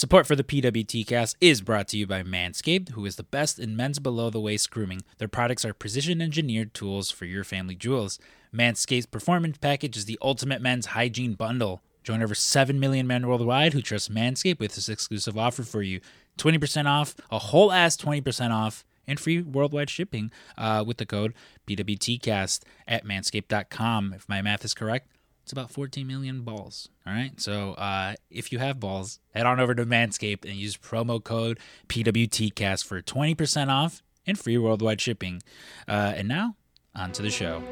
[0.00, 3.58] Support for the PWT cast is brought to you by Manscaped, who is the best
[3.58, 5.02] in men's below the waist grooming.
[5.18, 8.18] Their products are precision engineered tools for your family jewels.
[8.50, 11.82] Manscaped's Performance Package is the ultimate men's hygiene bundle.
[12.02, 16.00] Join over 7 million men worldwide who trust Manscaped with this exclusive offer for you
[16.38, 21.34] 20% off, a whole ass 20% off, and free worldwide shipping uh, with the code
[21.66, 24.14] PWTCast at manscaped.com.
[24.14, 25.10] If my math is correct,
[25.50, 26.90] it's about 14 million balls.
[27.04, 27.32] All right.
[27.40, 31.58] So uh, if you have balls, head on over to Manscaped and use promo code
[31.88, 35.42] PWTCast for 20% off and free worldwide shipping.
[35.88, 36.54] Uh, and now,
[36.94, 37.64] on to the show.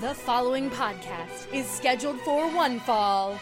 [0.00, 3.40] The following podcast is scheduled for one fall.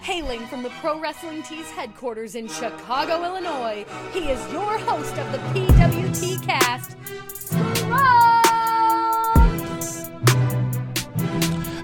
[0.00, 5.30] Hailing from the Pro Wrestling Tees headquarters in Chicago, Illinois, he is your host of
[5.30, 6.94] the PWT cast!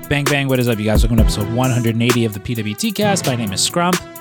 [0.08, 0.48] Bang, bang.
[0.48, 1.04] What is up, you guys?
[1.04, 3.26] Welcome to episode 180 of the PWT cast.
[3.26, 4.19] My name is Scrump.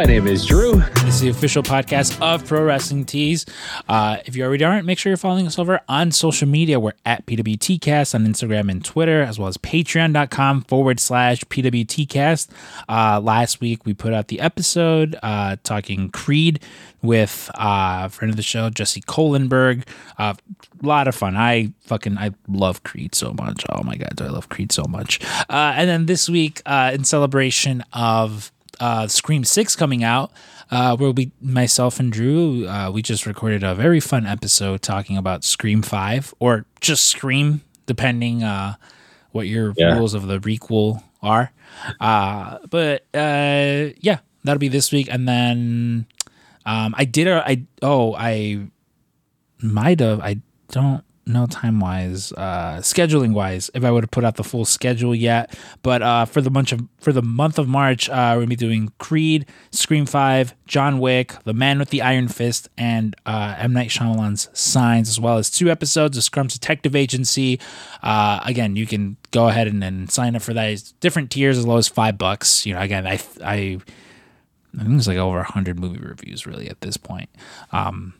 [0.00, 0.76] My name is Drew.
[0.76, 3.44] This is the official podcast of Pro Wrestling Tees.
[3.86, 6.80] Uh, if you already aren't, make sure you're following us over on social media.
[6.80, 12.48] We're at PWTcast on Instagram and Twitter, as well as patreon.com forward slash PWTcast.
[12.88, 16.60] Uh, last week, we put out the episode uh, talking Creed
[17.02, 19.86] with uh, friend of the show, Jesse Kohlenberg.
[20.18, 20.34] A uh,
[20.80, 21.36] lot of fun.
[21.36, 23.66] I fucking, I love Creed so much.
[23.68, 25.20] Oh my God, do I love Creed so much.
[25.50, 30.32] Uh, and then this week, uh, in celebration of uh, Scream Six coming out,
[30.70, 35.16] uh, where we myself and Drew uh, we just recorded a very fun episode talking
[35.16, 38.74] about Scream Five or just Scream, depending uh,
[39.32, 39.94] what your Yeah.
[39.94, 41.52] rules of the requel are.
[42.00, 46.06] Uh, but uh, yeah, that'll be this week, and then
[46.66, 48.66] um, I did a I oh I
[49.62, 54.24] might have I don't know time wise uh scheduling wise if i would have put
[54.24, 55.56] out the full schedule yet.
[55.82, 58.56] But uh for the month of for the month of march uh we're gonna be
[58.56, 63.72] doing creed scream 5 john wick the man with the iron fist and uh m.
[63.72, 67.60] Night Shyamalan's signs as well as two episodes of Scrump's detective agency.
[68.02, 70.68] Uh again you can go ahead and, and sign up for that.
[70.70, 72.66] It's different tiers as low as five bucks.
[72.66, 73.78] You know again i i
[74.78, 77.28] I think it's like over 100 movie reviews really at this point.
[77.72, 78.14] Um,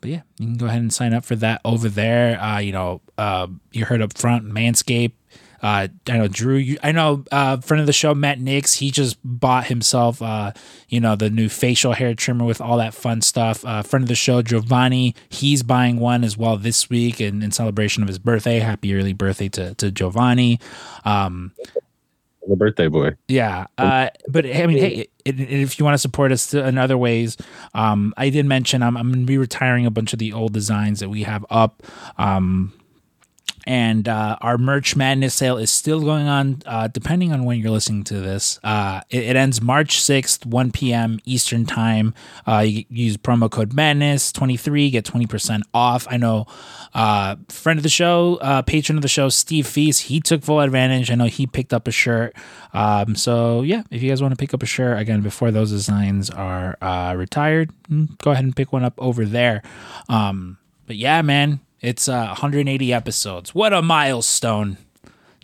[0.00, 2.40] but yeah, you can go ahead and sign up for that over there.
[2.40, 5.12] Uh, you know, uh, you heard up front, Manscaped.
[5.62, 6.56] Uh, I know Drew.
[6.56, 8.76] You, I know uh, friend of the show, Matt Nix.
[8.76, 10.52] He just bought himself, uh,
[10.88, 13.64] you know, the new facial hair trimmer with all that fun stuff.
[13.64, 15.14] Uh, friend of the show, Giovanni.
[15.28, 18.60] He's buying one as well this week in, in celebration of his birthday.
[18.60, 20.60] Happy early birthday to to Giovanni.
[21.04, 21.52] Um,
[22.48, 23.16] The birthday boy.
[23.28, 26.78] yeah, uh, but I mean, hey, it, it, if you want to support us in
[26.78, 27.36] other ways,
[27.74, 30.52] um, I did mention I'm, I'm going to be retiring a bunch of the old
[30.52, 31.82] designs that we have up.
[32.18, 32.72] Um,
[33.66, 37.70] and uh, our merch madness sale is still going on uh, depending on when you're
[37.70, 38.58] listening to this.
[38.62, 42.14] Uh, it, it ends march 6th 1 p.m eastern time.
[42.46, 46.06] Uh, you use promo code madness 23 get 20% off.
[46.10, 46.46] I know
[46.94, 50.60] uh, friend of the show uh, patron of the show steve feast he took full
[50.60, 51.10] advantage.
[51.10, 52.34] I know he picked up a shirt.
[52.72, 55.70] Um, so yeah if you guys want to pick up a shirt again before those
[55.70, 56.76] designs are
[57.16, 59.62] retired mm, go ahead and pick one up over there.
[60.08, 63.54] Um, but yeah man it's uh, 180 episodes.
[63.54, 64.76] What a milestone,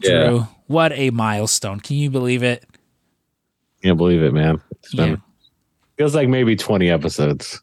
[0.01, 0.27] Yeah.
[0.29, 0.47] Drew.
[0.67, 1.81] What a milestone.
[1.81, 2.65] Can you believe it?
[3.83, 4.61] Can't believe it, man.
[4.73, 5.17] It's been Yeah.
[5.97, 7.63] feels like maybe 20 episodes.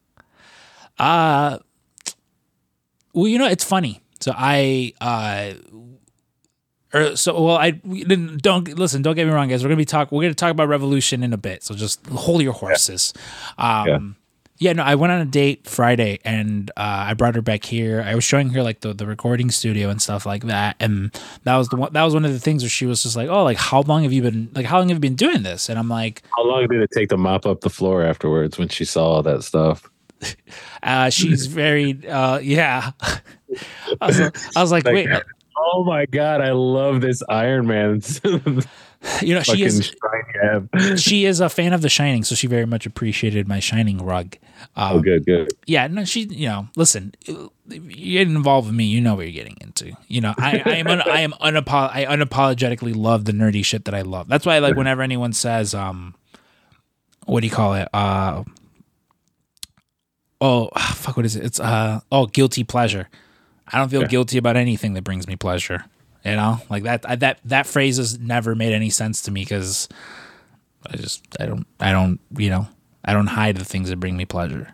[0.98, 1.58] Uh
[3.14, 4.02] well, you know, it's funny.
[4.20, 5.54] So I uh
[6.94, 9.64] or so well I don't listen, don't get me wrong, guys.
[9.64, 11.64] We're gonna be talk we're gonna talk about revolution in a bit.
[11.64, 13.14] So just hold your horses.
[13.58, 14.00] Um Yeah.
[14.64, 14.74] Yeah.
[14.74, 18.02] no, I went on a date Friday and uh, I brought her back here.
[18.02, 21.12] I was showing her like the, the recording studio and stuff like that, and
[21.44, 21.94] that was the one.
[21.94, 24.04] That was one of the things where she was just like, "Oh, like how long
[24.04, 26.46] have you been like how long have you been doing this?" And I'm like, How
[26.46, 29.44] long did it take to mop up the floor afterwards when she saw all that
[29.44, 29.90] stuff?
[30.84, 32.92] uh, "She's very uh, yeah."
[34.02, 34.20] I was,
[34.56, 35.10] I was like, Like, "Wait,
[35.56, 38.02] Oh my god, I love this Iron Man.
[39.22, 39.94] you know, she is
[40.96, 44.38] she is a fan of The Shining, so she very much appreciated my Shining rug."
[44.76, 45.50] Um, Oh, good, good.
[45.66, 47.50] yeah, no, she, you know, listen, you
[48.18, 49.92] get involved with me, you know what you're getting into.
[50.08, 53.86] You know, I, I am, un, I am unapo- I unapologetically love the nerdy shit
[53.86, 54.30] that I love.
[54.30, 56.16] That's why, like, whenever anyone says, um,
[57.26, 57.90] what do you call it?
[57.94, 58.44] Uh,
[60.40, 61.44] oh, fuck, what is it?
[61.44, 63.10] It's uh, oh, guilty pleasure.
[63.68, 64.08] I don't feel Yeah.
[64.08, 65.86] guilty about anything that brings me pleasure.
[66.26, 69.42] You know, like that, I, that, that phrase has never made any sense to me
[69.42, 69.90] because
[70.88, 72.68] I just, I don't, I don't, you know,
[73.04, 74.74] I don't hide the things that bring me pleasure.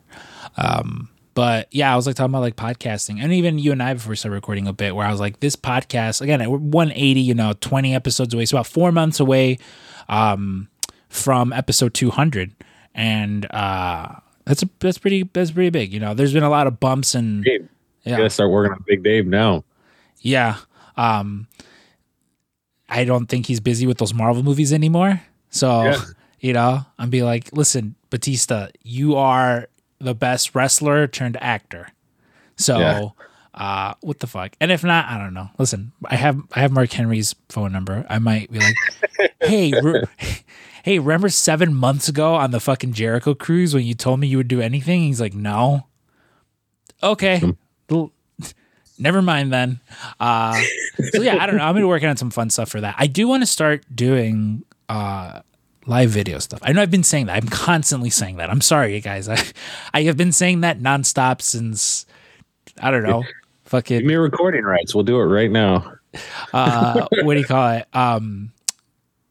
[0.58, 3.94] Um, but yeah, I was like talking about like podcasting, and even you and I
[3.94, 7.22] before we started recording a bit, where I was like, this podcast again, we're 180,
[7.22, 9.58] you know, 20 episodes away, so about four months away
[10.10, 10.68] um,
[11.08, 12.54] from episode 200,
[12.94, 14.16] and uh,
[14.46, 15.94] that's a, that's pretty that's pretty big.
[15.94, 17.70] You know, there's been a lot of bumps and Dave,
[18.04, 19.64] yeah, gotta start working on Big Dave now.
[20.20, 20.58] yeah.
[21.00, 21.48] Um,
[22.90, 25.22] I don't think he's busy with those Marvel movies anymore.
[25.50, 26.02] So, Yeah.
[26.40, 29.68] you know, I'm be like, listen, Batista, you are
[30.00, 31.90] the best wrestler turned actor.
[32.56, 33.10] So, Yeah.
[33.54, 34.56] uh, what the fuck?
[34.60, 35.50] And if not, I don't know.
[35.58, 38.06] Listen, I have I have Mark Henry's phone number.
[38.10, 38.76] I might be like,
[39.42, 40.04] hey, re-
[40.84, 44.38] hey, remember seven months ago on the fucking Jericho cruise when you told me you
[44.38, 45.04] would do anything?
[45.04, 45.86] He's like, no.
[47.04, 47.42] Okay.
[49.00, 49.80] Never mind then.
[50.20, 50.62] Uh,
[51.12, 51.64] so yeah, I don't know.
[51.64, 52.96] I'm gonna be working on some fun stuff for that.
[52.98, 55.40] I do want to start doing uh,
[55.86, 56.60] live video stuff.
[56.62, 57.38] I know I've been saying that.
[57.42, 58.50] I'm constantly saying that.
[58.50, 59.30] I'm sorry, you guys.
[59.30, 59.42] I
[59.94, 62.06] I have been saying that nonstop since
[62.82, 63.24] I don't know.
[63.66, 64.94] Fucking Give me recording rights.
[64.94, 65.94] We'll do it right now.
[66.54, 67.88] uh, what do you call it?
[67.94, 68.52] Um,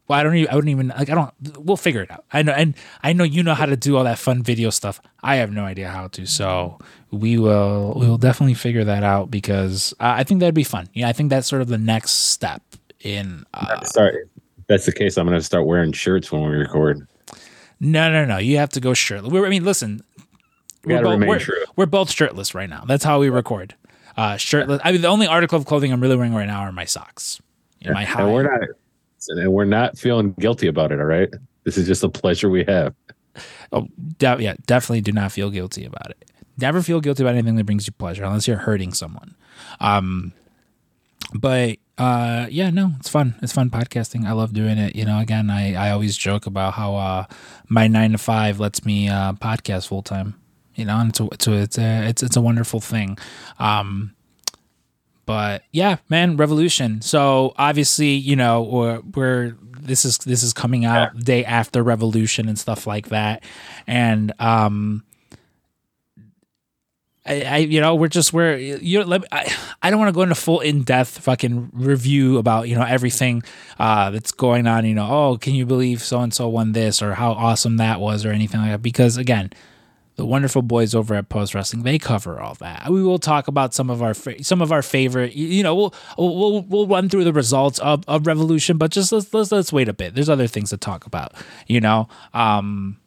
[0.07, 0.51] well, I don't even.
[0.51, 1.11] I wouldn't even like.
[1.11, 1.35] I don't.
[1.59, 2.25] We'll figure it out.
[2.33, 5.01] I know, and I know you know how to do all that fun video stuff.
[5.23, 6.25] I have no idea how to.
[6.27, 6.79] So
[7.11, 7.95] we will.
[7.97, 10.89] We will definitely figure that out because uh, I think that'd be fun.
[10.93, 12.63] Yeah, I think that's sort of the next step
[13.01, 13.45] in.
[13.55, 13.81] Uh.
[13.81, 14.29] If
[14.69, 15.17] that's the case.
[15.17, 17.07] I'm gonna start wearing shirts when we record.
[17.81, 18.39] no, no, no.
[18.39, 19.33] You have to go shirtless.
[19.33, 20.03] We're, I mean, listen.
[20.85, 21.65] We gotta both, we're, true.
[21.77, 22.85] we're both shirtless right now.
[22.87, 23.75] That's how we record.
[24.17, 24.81] Uh, shirtless.
[24.85, 27.41] I mean, the only article of clothing I'm really wearing right now are my socks.
[27.85, 28.23] My high.
[28.23, 28.69] And we're not.
[29.29, 31.01] And we're not feeling guilty about it.
[31.01, 31.29] All right.
[31.65, 32.95] This is just a pleasure we have.
[33.73, 33.87] Oh,
[34.19, 36.31] de- yeah, definitely do not feel guilty about it.
[36.59, 39.37] Never feel guilty about anything that brings you pleasure, unless you're hurting someone.
[39.81, 40.33] Um,
[41.35, 43.35] but uh, yeah, no, it's fun.
[43.43, 44.27] It's fun podcasting.
[44.27, 44.97] I love doing it.
[44.97, 47.27] You know, again, I, I always joke about how uh,
[47.69, 50.35] my nine to five lets me uh, podcast full time.
[50.75, 53.19] You know, and it's a, it's a, it's a, it's it's a wonderful thing.
[53.59, 54.15] Um,
[55.27, 57.03] but yeah, man, Revolution.
[57.03, 61.83] So obviously, you know, we're, we're this is this is coming out the day after
[61.83, 63.43] Revolution and stuff like that,
[63.87, 65.05] and um,
[67.29, 70.15] I, you know we're just we're you know, let me, I, I don't want to
[70.15, 73.43] go into full in depth fucking review about you know everything
[73.79, 74.87] uh that's going on.
[74.87, 78.01] You know, oh, can you believe so and so won this or how awesome that
[78.01, 78.83] was or anything like that?
[78.83, 79.51] Because again
[80.19, 82.91] the wonderful boys over at Post Wrestling they cover all that.
[82.91, 85.35] We will talk about some of our fa- some of our favorite.
[85.35, 89.13] You you know, we'll we'll we'll run through the results of, of Revolution, but just
[89.13, 90.17] let's, let's let's wait a bit.
[90.17, 91.35] There's other things to talk about.
[91.69, 92.99] You know, um,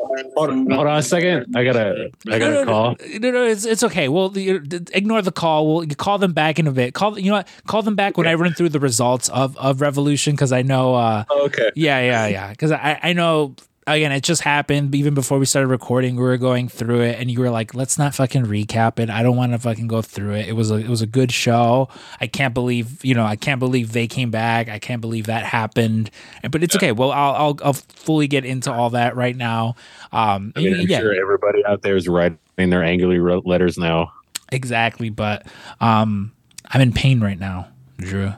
[0.00, 1.54] Hold, hold on a second.
[1.56, 2.10] I gotta.
[2.28, 2.96] I got no, a call.
[3.18, 4.08] No, no, it's it's okay.
[4.08, 5.66] Well, ignore the call.
[5.66, 6.94] We'll you call them back in a bit.
[6.94, 7.48] Call you know what?
[7.66, 10.94] Call them back when I run through the results of of Revolution because I know.
[10.94, 11.70] uh Okay.
[11.74, 12.50] Yeah, yeah, yeah.
[12.50, 13.54] Because I I know
[13.92, 16.16] again, it just happened even before we started recording.
[16.16, 19.10] We were going through it, and you were like, "Let's not fucking recap it.
[19.10, 20.48] I don't want to fucking go through it.
[20.48, 21.88] It was a it was a good show.
[22.20, 24.68] I can't believe you know I can't believe they came back.
[24.68, 26.10] I can't believe that happened.
[26.50, 26.92] But it's okay.
[26.92, 29.76] Well, I'll I'll, I'll fully get into all that right now.
[30.12, 33.78] Um, I mean, I'm yeah, sure everybody out there is writing their angry ro- letters
[33.78, 34.12] now.
[34.52, 35.10] exactly.
[35.10, 35.46] But
[35.80, 36.32] um,
[36.66, 38.32] I'm in pain right now, Drew.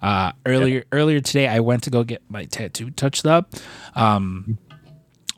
[0.00, 3.54] Uh, earlier earlier today, I went to go get my tattoo touched up.
[3.96, 4.56] Um,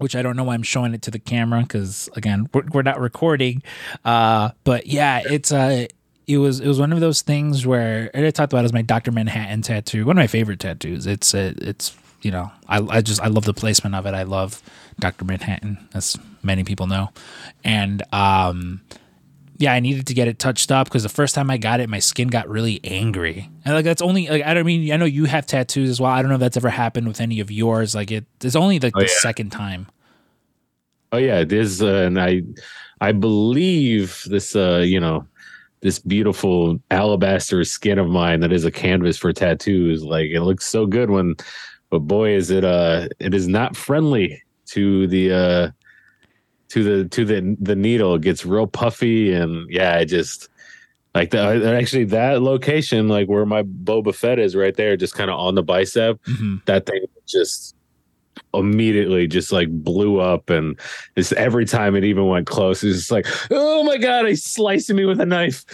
[0.01, 2.83] which I don't know why I'm showing it to the camera because again we're, we're
[2.83, 3.63] not recording.
[4.05, 5.87] Uh, but yeah, it's uh
[6.27, 8.73] it was it was one of those things where and I talked about it as
[8.73, 11.07] my Doctor Manhattan tattoo, one of my favorite tattoos.
[11.07, 14.15] It's uh, it's you know I I just I love the placement of it.
[14.15, 14.63] I love
[14.99, 17.11] Doctor Manhattan, as many people know,
[17.65, 18.81] and um
[19.59, 21.91] yeah, I needed to get it touched up because the first time I got it,
[21.91, 23.51] my skin got really angry.
[23.67, 26.11] And like that's only like I don't mean I know you have tattoos as well.
[26.11, 27.95] I don't know if that's ever happened with any of yours.
[27.95, 29.13] Like it, it's only like Oh, the yeah.
[29.19, 29.87] second time.
[31.13, 32.43] Oh yeah, it is, uh, and I,
[33.01, 34.55] I believe this.
[34.55, 35.27] Uh, you know,
[35.81, 40.05] this beautiful alabaster skin of mine that is a canvas for tattoos.
[40.05, 41.35] Like it looks so good when,
[41.91, 42.65] but boy, is it.
[42.65, 45.33] Uh, it is not friendly to the.
[45.33, 45.71] Uh,
[46.71, 50.49] to the to the the needle it gets real puffy and yeah I just
[51.15, 55.31] like that actually that location like where my Boba Fett is right there just kind
[55.31, 57.75] of on the bicep hmm that thing just
[58.53, 60.79] immediately just like blew up and
[61.17, 64.97] just every time it even went close it's just like oh my god he's slicing
[64.97, 65.65] me with a knife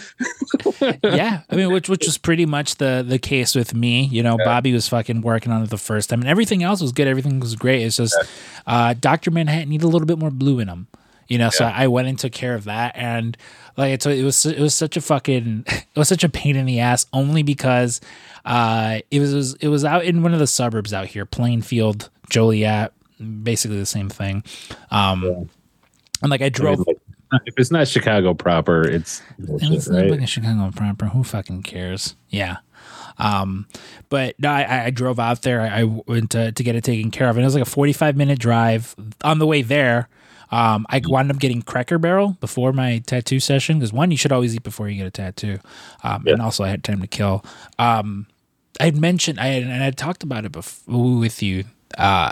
[1.03, 4.05] yeah, I mean, which which was pretty much the the case with me.
[4.05, 6.91] You know, Bobby was fucking working on it the first time, and everything else was
[6.91, 7.07] good.
[7.07, 7.83] Everything was great.
[7.83, 8.17] It's just
[8.65, 10.87] uh, Doctor Manhattan needed a little bit more blue in him.
[11.27, 13.35] You know, so I went and took care of that, and
[13.75, 16.65] like it's it was it was such a fucking it was such a pain in
[16.65, 17.99] the ass only because
[18.45, 21.25] uh it was it was, it was out in one of the suburbs out here,
[21.25, 22.93] Plainfield, Joliet,
[23.43, 24.43] basically the same thing.
[24.91, 25.49] Um,
[26.21, 26.79] and like I drove.
[26.87, 26.97] like,
[27.45, 30.29] if it's not Chicago proper, it's bullshit, it's not right?
[30.29, 31.07] Chicago proper.
[31.07, 32.15] Who fucking cares?
[32.29, 32.57] Yeah.
[33.19, 33.67] Um,
[34.09, 35.61] but no, I, I drove out there.
[35.61, 37.69] I, I went to, to get it taken care of, and it was like a
[37.69, 38.95] forty-five minute drive.
[39.23, 40.07] On the way there,
[40.51, 44.31] um, I wound up getting Cracker Barrel before my tattoo session because one, you should
[44.31, 45.57] always eat before you get a tattoo,
[46.03, 47.43] um, and also I had time to kill.
[47.79, 48.27] Um,
[48.79, 51.65] I had mentioned I had, and I talked about it before with you.
[51.97, 52.31] Uh,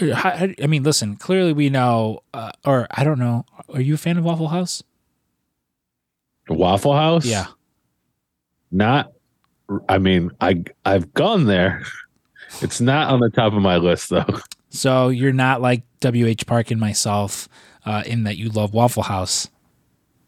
[0.00, 1.16] I mean, listen.
[1.16, 3.44] Clearly, we know, uh, or I don't know.
[3.72, 4.82] Are you a fan of Waffle House?
[6.48, 7.24] Waffle House.
[7.24, 7.46] Yeah.
[8.70, 9.12] Not.
[9.88, 11.82] I mean, I I've gone there.
[12.62, 14.26] It's not on the top of my list though.
[14.70, 17.48] So you're not like WH Park and myself
[17.86, 19.48] uh, in that you love Waffle House.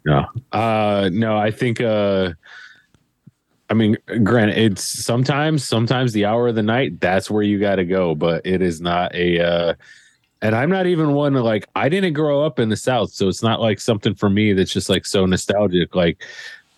[0.07, 0.26] No.
[0.52, 2.35] Uh no, I think uh
[3.73, 7.76] I mean granted it's sometimes sometimes the hour of the night that's where you got
[7.76, 9.75] to go, but it is not a uh
[10.43, 13.29] and I'm not even one to like I didn't grow up in the south, so
[13.29, 16.23] it's not like something for me that's just like so nostalgic like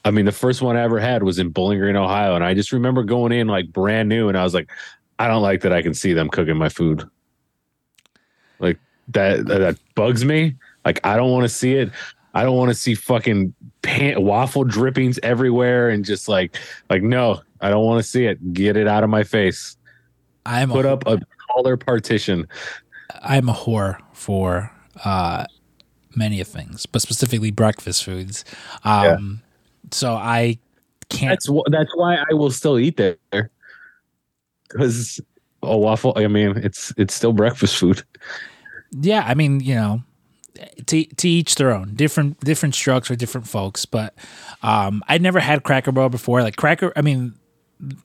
[0.05, 2.55] I mean the first one I ever had was in Bowling Green, Ohio and I
[2.55, 4.71] just remember going in like brand new and I was like
[5.19, 7.03] I don't like that I can see them cooking my food.
[8.61, 10.55] Like that that, that bugs me.
[10.85, 11.91] Like I don't want to see it.
[12.35, 13.53] I don't want to see fucking
[13.85, 16.57] pan- waffle drippings everywhere and just like
[16.91, 18.53] like no, I don't want to see it.
[18.53, 19.77] Get it out of my face.
[20.47, 22.49] I'm Put a, up a taller partition.
[23.23, 24.73] I'm a whore for
[25.05, 25.47] uh,
[26.17, 28.45] many of things, but specifically breakfast foods.
[28.85, 29.43] Um,
[29.91, 30.59] So I
[31.09, 31.31] can't.
[31.31, 33.51] That's wh- that's why I will still eat there.
[34.69, 35.21] Because
[35.63, 38.03] a waffle, I mean, it's it's still breakfast food.
[38.93, 40.03] Yeah, I mean, you know,
[40.87, 41.95] to to each their own.
[41.95, 43.85] Different different strokes for different folks.
[43.87, 44.15] But
[44.63, 46.43] um, I'd never had Cracker Barrel before.
[46.43, 47.35] Like Cracker, I mean,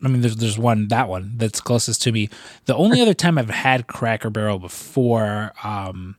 [0.03, 2.29] I mean, there's there's one that one that's closest to me.
[2.65, 6.15] The only other time I've had Cracker Barrel before um,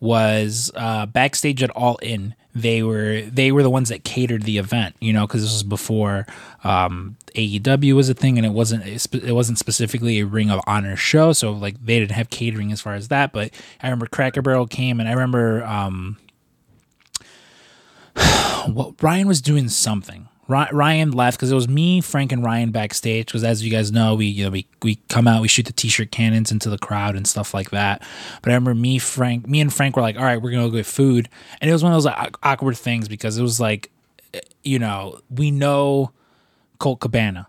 [0.00, 2.34] was uh, backstage at All In.
[2.54, 5.62] They were they were the ones that catered the event, you know, because this was
[5.62, 6.26] before
[6.64, 10.96] um, AEW was a thing, and it wasn't it wasn't specifically a Ring of Honor
[10.96, 13.32] show, so like they didn't have catering as far as that.
[13.32, 16.18] But I remember Cracker Barrel came, and I remember um,
[18.16, 20.28] well, Ryan was doing something.
[20.52, 23.26] Ry- Ryan left because it was me, Frank, and Ryan backstage.
[23.26, 25.72] Because as you guys know, we you know we we come out, we shoot the
[25.72, 28.02] t-shirt cannons into the crowd and stuff like that.
[28.42, 30.76] But I remember me, Frank, me and Frank were like, "All right, we're gonna go
[30.76, 31.28] get food,"
[31.60, 33.90] and it was one of those like, awkward things because it was like,
[34.34, 36.12] eh, you know, we know
[36.78, 37.48] Colt Cabana,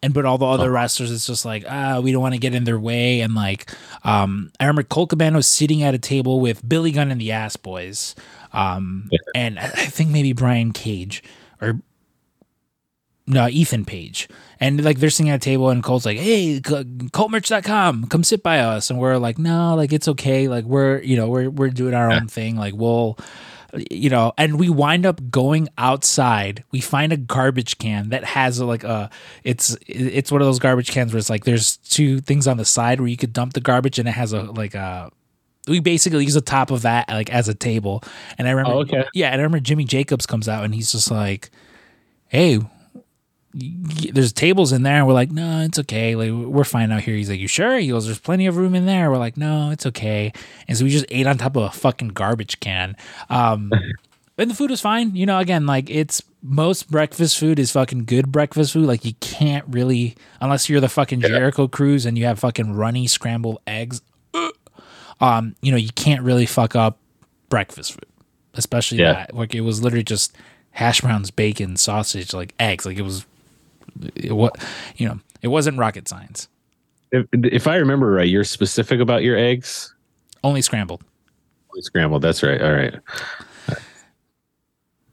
[0.00, 2.54] and but all the other wrestlers, it's just like ah, we don't want to get
[2.54, 3.20] in their way.
[3.20, 3.68] And like,
[4.04, 7.32] um, I remember Colt Cabana was sitting at a table with Billy Gunn and the
[7.32, 8.14] Ass Boys,
[8.52, 11.24] um, and I I think maybe Brian Cage
[11.60, 11.80] or
[13.28, 18.06] no Ethan Page, and like they're sitting at a table, and Colt's like, "Hey, ColtMerch.com,
[18.08, 21.28] come sit by us," and we're like, "No, like it's okay, like we're you know
[21.28, 23.18] we're we're doing our own thing, like we'll."
[23.90, 26.64] you know and we wind up going outside.
[26.72, 29.10] We find a garbage can that has like a
[29.44, 32.64] it's it's one of those garbage cans where it's like there's two things on the
[32.64, 35.10] side where you could dump the garbage and it has a like a
[35.66, 38.02] we basically use the top of that like as a table.
[38.38, 39.04] And i remember Oh, okay.
[39.12, 41.50] yeah and i remember jimmy jacobs comes out and he's just like
[42.28, 42.60] hey
[43.54, 44.98] there's tables in there.
[44.98, 46.14] And we're like no it's okay.
[46.14, 47.14] Like we're fine out here.
[47.14, 47.78] He's like you sure?
[47.78, 49.10] He goes there's plenty of room in there.
[49.10, 50.32] We're like no it's okay.
[50.68, 52.96] And so we just ate on top of a fucking garbage can.
[53.30, 53.72] Um
[54.38, 55.16] and the food was fine.
[55.16, 58.86] You know again like it's most breakfast food is fucking good breakfast food.
[58.86, 63.06] Like you can't really unless you're the fucking jericho cruise and you have fucking runny
[63.06, 64.02] scrambled eggs
[65.20, 66.98] um you know you can't really fuck up
[67.48, 68.04] breakfast food
[68.54, 69.12] especially Yeah.
[69.12, 69.34] that.
[69.34, 70.36] Like it was literally just
[70.72, 72.84] hash browns bacon sausage like eggs.
[72.86, 73.24] Like it was
[74.14, 74.56] it, what
[74.96, 76.48] you know it wasn't rocket science
[77.12, 79.94] If, if I remember right, you're specific about your eggs.
[80.44, 81.02] only scrambled
[81.72, 82.22] Only Scrambled.
[82.22, 82.60] That's right.
[82.60, 82.94] All right.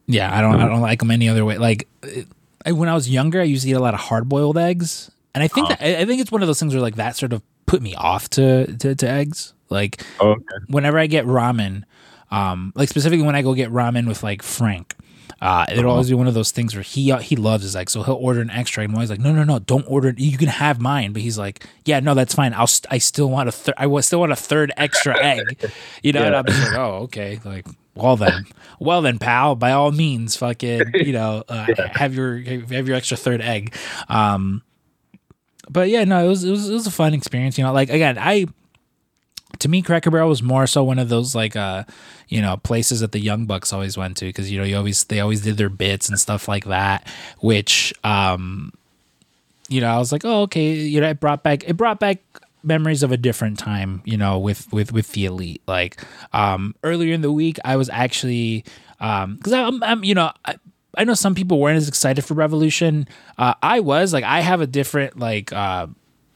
[0.08, 2.28] yeah i don't i don't like them any other way like it,
[2.66, 5.10] I, when i was younger i used to eat a lot of hard boiled eggs
[5.34, 7.16] and i think that I, I think it's one of those things where like that
[7.16, 10.44] sort of put me off to to, to eggs like Oh, okay.
[10.68, 11.84] whenever I get ramen,
[12.30, 14.95] um, like specifically when I go get ramen with like Frank,
[15.42, 18.04] uh, it'll always be one of those things where he he loves his egg, so
[18.04, 20.10] he'll order an extra, egg and I'm always like, no, no, no, don't order.
[20.10, 20.20] it.
[20.20, 22.54] You can have mine, but he's like, yeah, no, that's fine.
[22.54, 23.76] I'll st- I still want a third.
[23.78, 25.70] I still want a third extra egg,
[26.02, 26.24] you know.
[26.24, 27.68] And I'm just like, oh, okay, like.
[27.98, 28.46] Well then,
[28.78, 29.56] well then, pal.
[29.56, 33.74] By all means, fucking, you know, uh, have your have your extra third egg.
[34.10, 34.64] Um,
[35.70, 37.58] but yeah, no, it was, it was it was a fun experience.
[37.58, 38.48] You know, like again, I
[39.66, 41.84] to me cracker barrel was more so one of those like uh
[42.30, 45.04] you know places that the young bucks always went to because you know you always
[45.06, 47.08] they always did their bits and stuff like that
[47.40, 48.72] which um
[49.68, 52.20] you know i was like oh okay you know it brought back it brought back
[52.62, 56.00] memories of a different time you know with with with the elite like
[56.34, 58.64] um earlier in the week i was actually
[59.00, 60.56] Um, because I'm, I'm, you know, I,
[60.98, 63.08] I know some people weren't as excited for Revolution.
[63.38, 65.88] Uh, I was like, I have a different like uh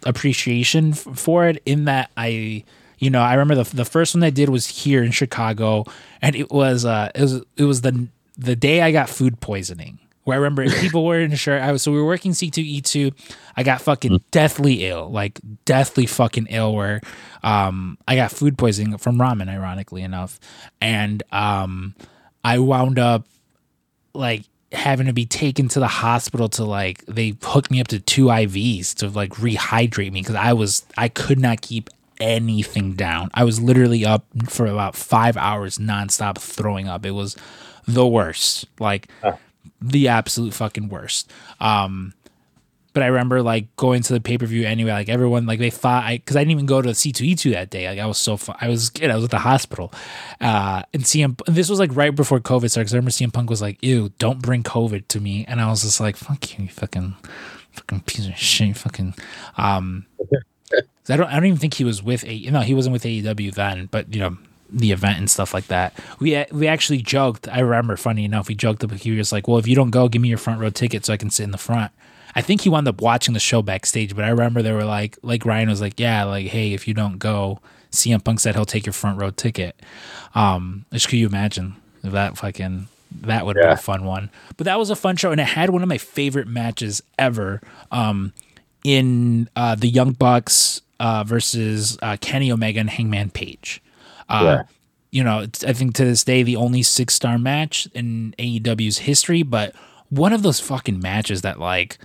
[0.03, 2.65] appreciation f- for it in that I,
[2.99, 5.85] you know, I remember the the first one I did was here in Chicago,
[6.21, 9.99] and it was uh it was it was the the day I got food poisoning.
[10.25, 11.59] Where I remember people weren't sure.
[11.59, 13.11] I was so we were working C two E two.
[13.55, 16.75] I got fucking deathly ill, like deathly fucking ill.
[16.75, 17.01] Where
[17.41, 20.39] um I got food poisoning from ramen, ironically enough,
[20.81, 21.95] and um
[22.43, 23.25] I wound up
[24.13, 27.99] like having to be taken to the hospital to like they hooked me up to
[27.99, 31.89] two IVs to like rehydrate me because I was I could not keep
[32.19, 33.29] anything down.
[33.33, 37.05] I was literally up for about five hours nonstop throwing up.
[37.05, 37.35] It was
[37.87, 38.67] the worst.
[38.79, 39.09] Like
[39.81, 41.31] the absolute fucking worst.
[41.59, 42.13] Um
[42.93, 44.91] but I remember like going to the pay per view anyway.
[44.91, 47.35] Like everyone, like they thought I because I didn't even go to C two E
[47.35, 47.87] two that day.
[47.87, 49.11] Like I was so fu- I was kid.
[49.11, 49.93] I was at the hospital,
[50.41, 51.39] uh, and CM.
[51.47, 52.85] And this was like right before COVID started.
[52.85, 55.69] Because I remember CM Punk was like, "Ew, don't bring COVID to me," and I
[55.69, 57.15] was just like, "Fuck you, you fucking,
[57.71, 59.13] fucking piece of shit, fucking."
[59.57, 60.05] Um,
[61.09, 61.27] I don't.
[61.27, 62.39] I don't even think he was with a.
[62.51, 63.87] No, he wasn't with AEW then.
[63.91, 64.37] But you know
[64.71, 65.93] the event and stuff like that.
[66.19, 67.47] We we actually joked.
[67.47, 68.83] I remember, funny enough, we joked.
[68.83, 71.05] About, he was like, "Well, if you don't go, give me your front row ticket
[71.05, 71.91] so I can sit in the front."
[72.35, 75.17] I think he wound up watching the show backstage, but I remember they were like,
[75.23, 77.59] like Ryan was like, "Yeah, like, hey, if you don't go,
[77.91, 79.81] CM Punk said he'll take your front row ticket."
[80.35, 82.87] Um, just could you imagine if that fucking
[83.21, 83.71] that would Yeah.
[83.73, 84.29] a fun one.
[84.57, 87.61] But that was a fun show, and it had one of my favorite matches ever.
[87.91, 88.33] Um,
[88.83, 93.81] in uh, the Young Bucks uh, versus uh, Kenny Omega and Hangman Page.
[94.27, 94.63] Uh, Yeah.
[95.11, 98.99] You know, it's, I think to this day the only six star match in AEW's
[98.99, 99.73] history, but
[100.09, 101.97] one of those fucking matches that like.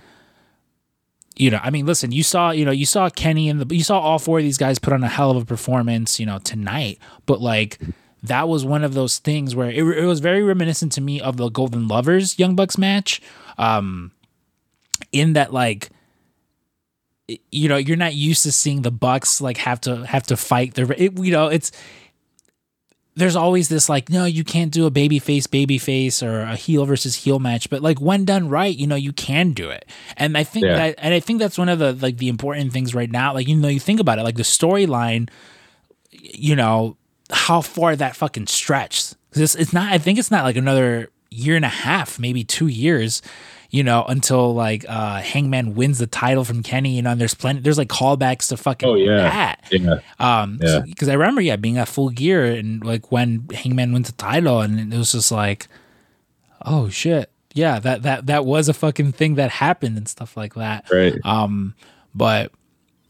[1.37, 2.13] You know, I mean, listen.
[2.13, 4.57] You saw, you know, you saw Kenny and the, you saw all four of these
[4.57, 6.97] guys put on a hell of a performance, you know, tonight.
[7.25, 7.77] But like,
[8.23, 11.35] that was one of those things where it, it was very reminiscent to me of
[11.35, 13.21] the Golden Lovers Young Bucks match.
[13.57, 14.13] Um,
[15.11, 15.89] in that, like,
[17.51, 20.73] you know you're not used to seeing the bucks like have to have to fight
[20.75, 21.71] their it, you know it's
[23.15, 26.55] there's always this like no you can't do a baby face baby face or a
[26.55, 29.85] heel versus heel match but like when done right you know you can do it
[30.17, 30.75] and i think Yeah.
[30.75, 33.47] that and i think that's one of the like the important things right now like
[33.47, 35.29] you know you think about it like the storyline
[36.11, 36.97] you know
[37.31, 41.55] how far that fucking stretched it's, it's not i think it's not like another year
[41.55, 43.21] and a half maybe two years
[43.75, 47.33] you know until like uh hangman wins the title from kenny you know and there's
[47.33, 49.17] plenty there's like callbacks to fucking Oh, yeah.
[49.17, 49.99] that Yeah.
[50.19, 50.79] um Yeah.
[50.85, 54.61] because i remember yeah being at full gear and like when hangman wins the title
[54.61, 55.67] and it was just like
[56.65, 60.53] oh shit yeah that that that was a fucking thing that happened and stuff like
[60.55, 61.15] that Right.
[61.25, 61.73] um,
[62.13, 62.51] but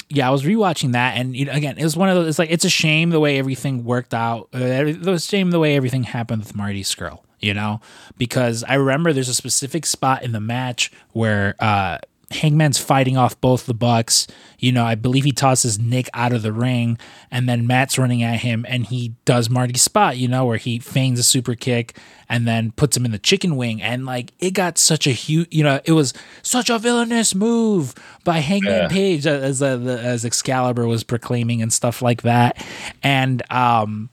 [0.08, 2.28] yeah, I was rewatching that, and you know, again, it was one of those.
[2.28, 4.49] It's like it's a shame the way everything worked out.
[4.54, 7.21] Uh, it was a shame the way everything happened with Marty Scurll.
[7.45, 7.79] You know,
[8.17, 11.99] because I remember there's a specific spot in the match where uh,
[12.31, 14.25] Hangman's fighting off both the Bucks.
[14.58, 16.97] You know, I believe he tosses Nick out of the ring,
[17.29, 20.17] and then Matt's running at him, and he does Marty's spot.
[20.17, 23.55] You know, where he feigns a super kick and then puts him in the chicken
[23.58, 25.47] wing, and like it got such a huge.
[25.51, 28.88] You know, it was such a villainous move by Hangman Yeah.
[28.88, 32.65] Page as uh, the, as Excalibur was proclaiming and stuff like that,
[33.03, 34.10] and um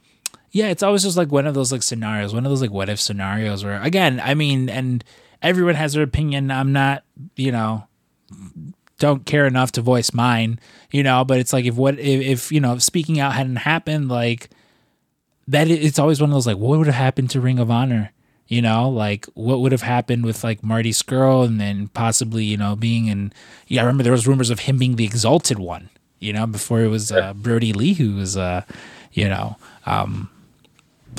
[0.52, 2.90] yeah, it's always just like one of those like scenarios, one of those like what
[2.90, 5.02] if scenarios where again, I mean, and
[5.40, 6.50] everyone has their opinion.
[6.50, 7.04] I'm not,
[7.36, 7.84] you know,
[8.98, 10.60] don't care enough to voice mine,
[10.90, 13.56] you know, but it's like if what if, if you know, if speaking out hadn't
[13.56, 14.50] happened, like
[15.48, 18.12] that it's always one of those like what would have happened to Ring of Honor?
[18.46, 22.58] You know, like what would have happened with like Marty Scurll and then possibly, you
[22.58, 23.32] know, being in
[23.68, 25.88] yeah, I remember there was rumors of him being the exalted one,
[26.18, 28.64] you know, before it was uh, Brodie Lee who was uh,
[29.12, 30.28] you know, um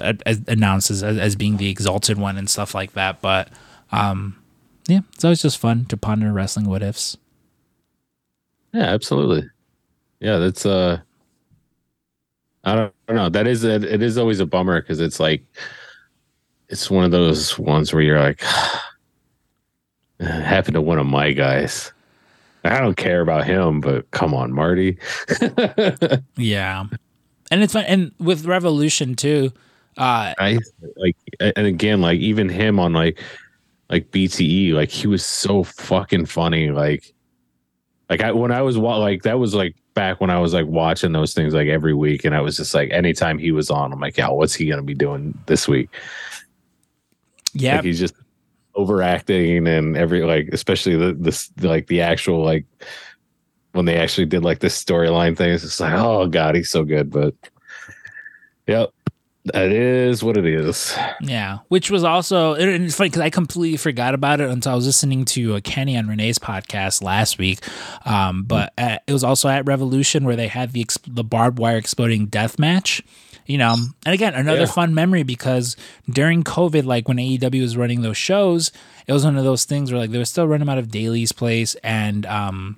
[0.01, 3.21] as, announced as, as being the exalted one and stuff like that.
[3.21, 3.49] But
[3.91, 4.37] um,
[4.87, 7.17] yeah, it's always just fun to ponder wrestling what ifs.
[8.73, 9.49] Yeah, absolutely.
[10.19, 10.99] Yeah, that's uh
[12.63, 13.29] I don't, I don't know.
[13.29, 15.43] That is a, it is always a bummer because it's like
[16.69, 18.41] it's one of those ones where you're like
[20.19, 21.91] happened to one of my guys.
[22.65, 24.97] I don't care about him, but come on, Marty.
[26.37, 26.85] Yeah,
[27.51, 27.85] and it's fun.
[27.85, 29.51] And with Revolution too,
[29.97, 30.59] uh, I
[30.95, 33.19] like and again, like even him on like
[33.89, 36.71] like BTE, like he was so fucking funny.
[36.71, 37.13] Like
[38.09, 41.11] like I when I was like that was like back when I was like watching
[41.11, 43.99] those things like every week, and I was just like anytime he was on, I'm
[43.99, 45.89] like, yeah, what's he gonna be doing this week?
[47.53, 48.15] yeah, Like he's just
[48.75, 52.65] overacting and every like especially the this like the actual like
[53.73, 57.09] when they actually did like this storyline thing, it's like, oh god, he's so good.
[57.09, 57.35] But
[58.67, 58.91] yep.
[59.45, 60.95] That is what it is.
[61.21, 64.75] Yeah, which was also and it's funny because I completely forgot about it until I
[64.75, 67.59] was listening to uh, Kenny on Renee's podcast last week.
[68.05, 71.75] Um, but at, it was also at Revolution where they had the the barbed wire
[71.77, 73.01] exploding death match.
[73.45, 73.75] You know,
[74.05, 74.65] and again another Yeah.
[74.67, 75.75] fun memory because
[76.09, 78.71] during COVID, like when AEW was running those shows,
[79.05, 81.33] it was one of those things where like they were still running out of Daily's
[81.33, 82.77] place, and um,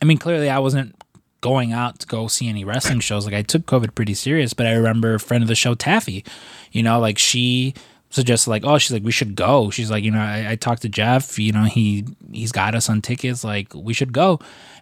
[0.00, 0.96] I mean clearly I wasn't
[1.42, 3.26] going out to go see any wrestling shows.
[3.26, 6.24] Like I took COVID pretty serious, but I remember a friend of the show, Taffy,
[6.70, 7.74] you know, like she
[8.08, 9.68] suggested like, oh, she's like, we should go.
[9.68, 12.88] She's like, you know, I, I talked to Jeff, you know, he he's got us
[12.88, 14.40] on tickets, like we should go.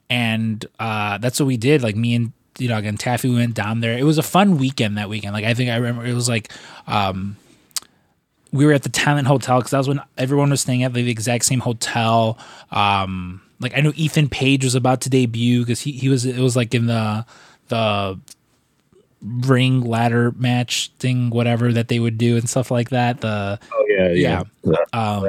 [0.08, 1.82] And uh that's what we did.
[1.82, 3.96] Like me and you know, again, Taffy went down there.
[3.98, 5.32] It was a fun weekend that weekend.
[5.32, 6.52] Like I think I remember it was like
[6.86, 7.36] um
[8.52, 11.08] we were at the Talent Hotel because that was when everyone was staying at the
[11.08, 12.36] exact same hotel.
[12.70, 16.38] Um, like I know Ethan Page was about to debut because he, he was it
[16.38, 17.24] was like in the
[17.68, 18.18] the
[19.22, 23.20] ring ladder match thing, whatever that they would do and stuff like that.
[23.20, 25.22] The Oh yeah, yeah, The um,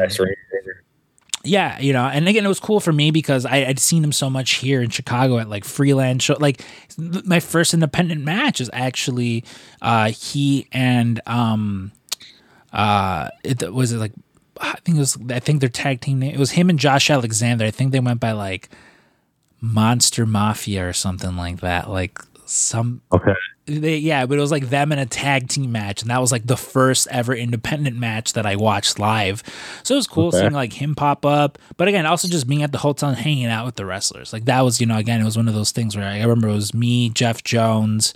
[1.44, 4.12] yeah, you know, and again, it was cool for me because I, I'd seen him
[4.12, 6.36] so much here in Chicago at like freelance show.
[6.40, 6.64] Like
[6.96, 9.44] th- my first independent match is actually
[9.82, 11.92] uh he and um
[12.72, 14.14] uh it was it like
[14.62, 17.10] I think it was I think their tag team name it was him and Josh
[17.10, 17.66] Alexander.
[17.66, 18.70] I think they went by like
[19.60, 21.90] Monster Mafia or something like that.
[21.90, 23.34] Like some Okay.
[23.66, 26.32] they, yeah, but it was like them in a tag team match, and that was
[26.32, 29.44] like the first ever independent match that I watched live.
[29.84, 30.40] So it was cool Okay.
[30.40, 31.58] seeing like him pop up.
[31.78, 34.34] But again, also just being at the hotel and hanging out with the wrestlers.
[34.34, 36.22] Like that was, you know, again, it was one of those things where I, I
[36.24, 38.14] remember it was me, Jeff Jones,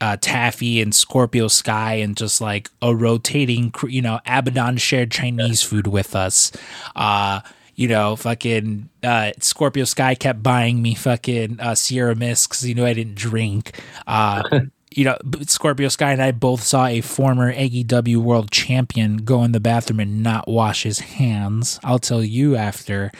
[0.00, 5.62] uh, Taffy, and Scorpio Sky, and just like a rotating, you know, Abaddon shared Chinese
[5.62, 6.52] food with us.
[6.94, 7.40] Uh,
[7.74, 12.74] you know, fucking uh, Scorpio Sky kept buying me fucking uh, Sierra Mist because he
[12.74, 13.80] knew I didn't drink.
[14.06, 14.42] Uh,
[14.90, 19.52] you know, Scorpio Sky and I both saw a former AEW world champion go in
[19.52, 21.78] the bathroom and not wash his hands.
[21.84, 23.12] I'll tell you after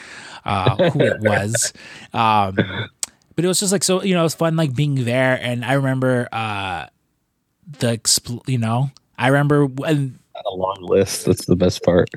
[0.43, 1.71] uh, who it was.
[2.13, 2.57] Um,
[3.39, 5.39] but it was just like so, you know, it was fun like being there.
[5.41, 6.87] And I remember uh,
[7.79, 8.01] the,
[8.47, 11.23] you know, I remember when A long list.
[11.25, 12.09] That's the best part.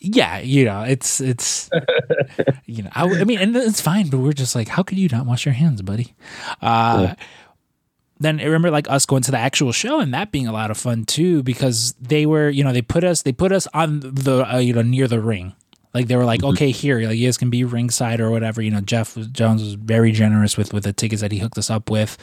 [0.00, 1.70] yeah, you know, it's it's
[2.66, 5.08] you know, I, I mean, and it's fine, but we're just like, how could you
[5.08, 6.14] not wash your hands, buddy?
[6.60, 7.14] Uh,
[8.18, 10.70] Then I remember like us going to the actual show and that being a lot
[10.70, 14.00] of fun too because they were, you know, they put us they put us on
[14.00, 15.54] the uh, you know near the ring.
[15.92, 18.62] Like they were like, okay, here, like you guys can be ringside or whatever.
[18.62, 21.68] You know, Jeff Jones was very generous with with the tickets that he hooked us
[21.70, 22.16] up with,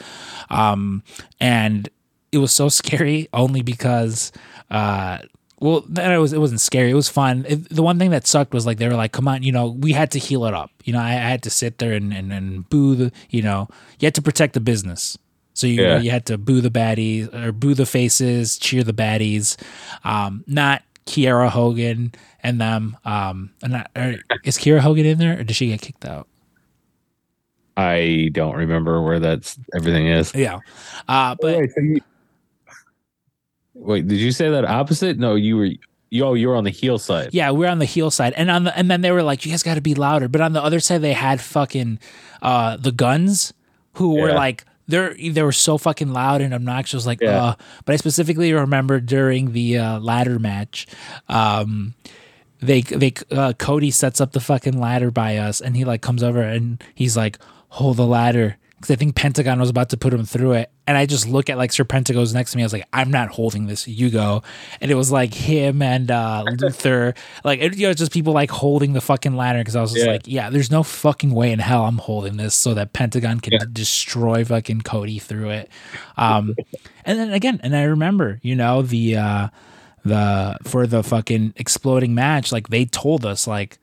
[0.50, 1.02] um,
[1.40, 1.88] and
[2.32, 4.32] it was so scary only because
[4.70, 5.18] uh
[5.60, 6.90] well then it was it wasn't scary.
[6.90, 7.44] It was fun.
[7.48, 9.68] It, the one thing that sucked was like they were like come on you know
[9.68, 10.70] we had to heal it up.
[10.84, 13.68] You know i, I had to sit there and, and and boo the you know
[13.98, 15.18] you had to protect the business.
[15.54, 15.98] So you Yeah.
[15.98, 19.56] you had to boo the baddies or boo the faces cheer the baddies.
[20.04, 25.40] Um not Kiera Hogan and them um and not, or, is Kiera Hogan in there
[25.40, 26.28] or did she get kicked out
[27.76, 30.34] I don't remember where that's everything is.
[30.34, 30.58] yeah
[31.08, 32.00] uh but wait, so you-
[33.74, 35.18] wait, did you say that opposite?
[35.18, 35.70] No, you were.
[36.10, 37.28] You, oh, you were on the heel side.
[37.32, 39.52] Yeah, we're on the heel side, and on the and then they were like, "You
[39.52, 41.98] guys got to be louder." But on the other side, they had fucking
[42.40, 43.52] uh, the guns,
[43.92, 47.06] who were like they're they were so fucking loud and obnoxious.
[47.06, 47.42] Like, Yeah.
[47.44, 50.86] uh, but I specifically remember during the uh, ladder match,
[51.28, 51.94] um,
[52.60, 56.22] they they uh, Cody sets up the fucking ladder by us, and he like comes
[56.22, 60.14] over and he's like, "Hold the ladder." Because I think Pentagon was about to put
[60.14, 62.62] him through it, and I just look at like Sir Pentagon's next to me.
[62.62, 63.88] I was like, "I'm not holding this.
[63.88, 64.44] You go."
[64.80, 68.52] And it was like him and uh, Luther, like it, you know, just people like
[68.52, 69.58] holding the fucking ladder.
[69.58, 70.12] Because I was just Yeah.
[70.12, 73.58] like, "Yeah, there's no fucking way in hell I'm holding this so that Pentagon can
[73.72, 75.70] destroy fucking Cody through it."
[76.16, 76.54] Um,
[77.04, 79.48] and then again, and I remember, you know, the uh,
[80.04, 83.78] the for the fucking exploding match, like they told us, like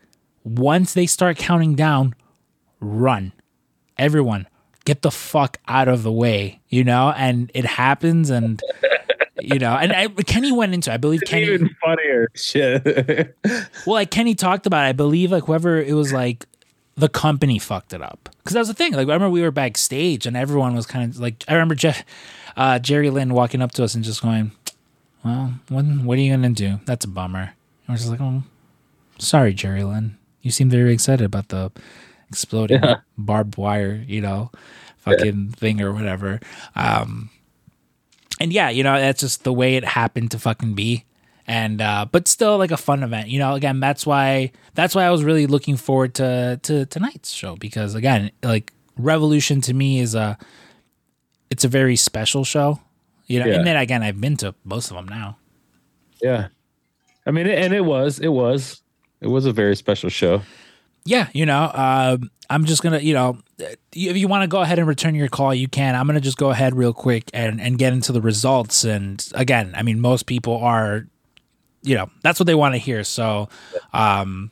[0.45, 2.15] once they start counting down,
[2.79, 3.33] run,
[3.97, 4.47] everyone,
[4.85, 8.61] get the fuck out of the way, you know, and it happens, and
[9.41, 12.29] you know, and I, Kenny went into, I believe It's Kenny, even funnier.
[12.35, 13.35] Shit.
[13.85, 16.45] well, like Kenny talked about, it, I believe like whoever it was like
[16.97, 18.93] the company fucked it up because that was the thing.
[18.93, 22.03] Like I remember we were backstage and everyone was kind of like I remember Jeff,
[22.55, 24.51] uh, Jerry Lynn walking up to us and just going,
[25.23, 26.79] "Well, what what are you gonna do?
[26.85, 27.53] That's a bummer."
[27.87, 28.43] And we're just like, "Oh,
[29.17, 30.17] sorry, Jerry Lynn.
[30.41, 31.71] You seem very excited about the
[32.35, 32.97] exploding Yeah.
[33.17, 34.51] barbed wire, you know,
[34.97, 36.39] fucking thing or whatever."
[36.75, 37.29] Um,
[38.39, 41.05] and yeah, you know, that's just the way it happened to fucking be.
[41.47, 43.29] And uh but still like a fun event.
[43.29, 47.29] You know, again, that's why that's why I was really looking forward to to tonight's
[47.31, 50.37] show because again, like Revolution to me is a
[51.51, 52.81] it's a very special show.
[53.27, 53.55] You know, Yeah.
[53.55, 55.37] and then again, I've been to most of them now.
[56.21, 56.47] Yeah.
[57.27, 58.81] I mean, and it was, it was,
[59.21, 60.41] it was a very special show.
[61.05, 64.79] Yeah, you know, um, I'm just gonna, you know, if you want to go ahead
[64.79, 65.95] and return your call, you can.
[65.95, 68.83] I'm gonna just go ahead real quick and and get into the results.
[68.83, 71.05] And again, I mean, most people are,
[71.83, 73.03] you know, that's what they want to hear.
[73.03, 73.49] So,
[73.93, 74.49] um,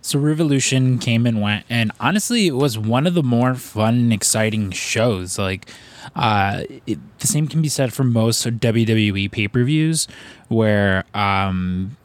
[0.00, 4.12] so Revolution came and went, and honestly, it was one of the more fun and
[4.12, 5.38] exciting shows.
[5.38, 5.68] Like,
[6.14, 10.06] uh, it, the same can be said for most WWE pay per views,
[10.48, 11.96] where um,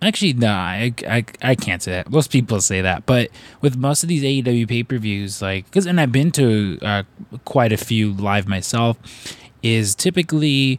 [0.00, 2.10] Actually, no, I, I, I can't say that.
[2.10, 3.30] Most people say that, but
[3.60, 7.02] with most of these AEW pay per views, like, because and I've been to uh,
[7.44, 8.96] quite a few live myself,
[9.62, 10.78] is typically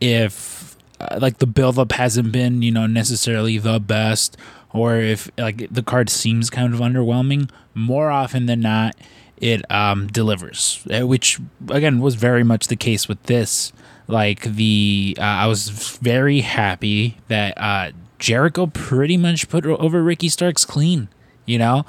[0.00, 4.38] if uh, like the build up hasn't been you know necessarily the best,
[4.72, 8.96] or if like the card seems kind of underwhelming, more often than not,
[9.36, 13.72] it um, delivers, uh, which again was very much the case with this.
[14.06, 20.28] Like the, uh, I was very happy that uh, Jericho pretty much put over Ricky
[20.28, 21.08] Starks clean.
[21.46, 21.84] You know,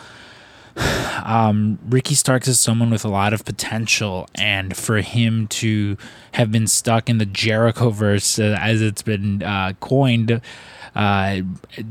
[1.23, 5.97] um, Ricky Starks is someone with a lot of potential, and for him to
[6.33, 10.41] have been stuck in the Jericho verse, uh, as it's been uh, coined,
[10.95, 11.41] uh,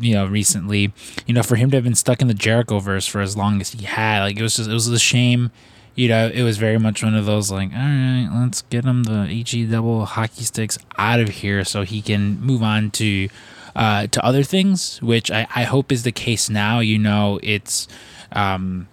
[0.00, 0.92] you know, recently,
[1.26, 3.60] you know, for him to have been stuck in the Jericho verse for as long
[3.60, 5.50] as he had, like it was just, it was a shame.
[5.94, 9.04] You know, it was very much one of those like, all right, let's get him
[9.04, 13.28] the HE double hockey sticks out of here so he can move on to
[13.74, 16.80] uh, to other things, which I, I hope is the case now.
[16.80, 17.88] You know, it's
[18.32, 18.88] um,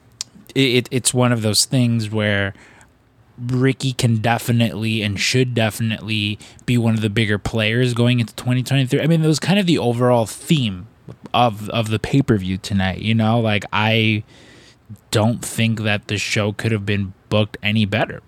[0.55, 2.53] it, it's one of those things where
[3.37, 9.01] Ricky can definitely and should definitely be one of the bigger players going into 2023.
[9.01, 10.87] I mean, it was kind of the overall theme
[11.33, 12.99] of of the pay per view tonight.
[12.99, 14.23] You know, like I
[15.11, 18.21] don't think that the show could have been booked any better.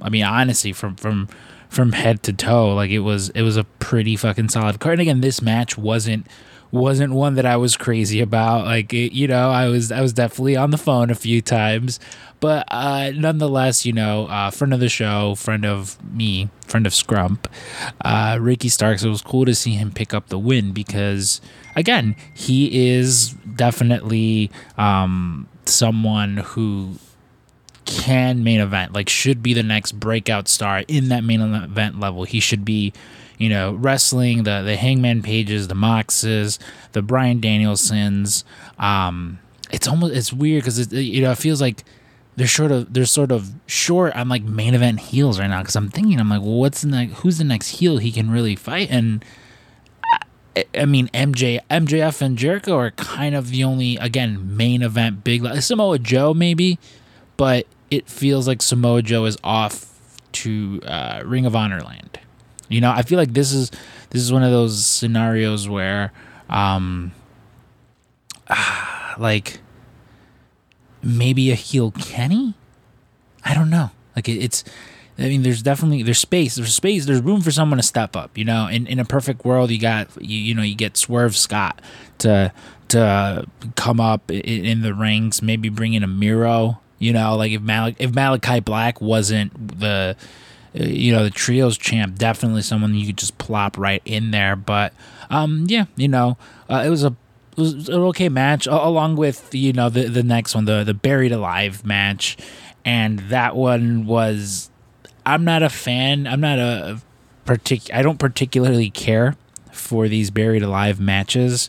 [0.00, 1.28] I mean, honestly, from from
[1.70, 4.94] from head to toe, like it was it was a pretty fucking solid card.
[4.94, 6.26] And again, this match wasn't
[6.72, 8.64] wasn't one that I was crazy about.
[8.64, 12.00] Like it, you know, I was I was definitely on the phone a few times,
[12.40, 16.92] but uh, nonetheless, you know, uh, friend of the show, friend of me, friend of
[16.92, 17.46] Scrump,
[18.04, 19.04] uh, Ricky Starks.
[19.04, 21.40] It was cool to see him pick up the win because
[21.76, 26.96] again, he is definitely um, someone who
[27.90, 32.24] can main event, like should be the next breakout star in that main event level.
[32.24, 32.92] He should be,
[33.36, 36.58] you know, wrestling the the Hangman Pages, the Moxes,
[36.92, 38.44] the Brian Danielsons.
[38.78, 39.40] Um,
[39.72, 41.84] it's almost it's weird because it you know it feels like
[42.36, 45.76] they're sort of they're sort of short on like main event heels right now because
[45.76, 48.56] I'm thinking I'm like well what's the next who's the next heel he can really
[48.56, 49.24] fight and
[50.56, 55.24] I, I mean MJ MJF and Jericho are kind of the only again main event
[55.24, 56.78] big Samoa Joe maybe
[57.36, 59.90] but it feels like Samoa Joe is off
[60.32, 62.20] to uh, Ring of Honor land.
[62.68, 63.70] You know, I feel like this is
[64.10, 66.12] this is one of those scenarios where,
[66.48, 67.12] um,
[69.18, 69.58] like
[71.02, 72.54] maybe a heel Kenny.
[73.44, 73.90] I don't know.
[74.14, 74.64] Like it, it's.
[75.18, 76.54] I mean, there's definitely there's space.
[76.54, 77.04] There's space.
[77.04, 78.38] There's room for someone to step up.
[78.38, 81.36] You know, in in a perfect world, you got you you know you get Swerve
[81.36, 81.82] Scott
[82.18, 82.52] to
[82.88, 85.42] to come up in, in the ranks.
[85.42, 86.80] Maybe bring in a Miro.
[87.00, 90.14] You know, like if Mal- if Malachi Black wasn't the
[90.78, 94.54] uh, you know the trios champ, definitely someone you could just plop right in there.
[94.54, 94.92] But
[95.30, 96.36] um, yeah, you know,
[96.68, 97.16] uh, it was a
[97.56, 100.94] it was an okay match along with you know the the next one, the the
[100.94, 102.36] buried alive match,
[102.84, 104.70] and that one was.
[105.26, 106.26] I'm not a fan.
[106.26, 107.00] I'm not a
[107.46, 107.92] partic.
[107.92, 109.36] I don't particularly care
[109.70, 111.68] for these buried alive matches.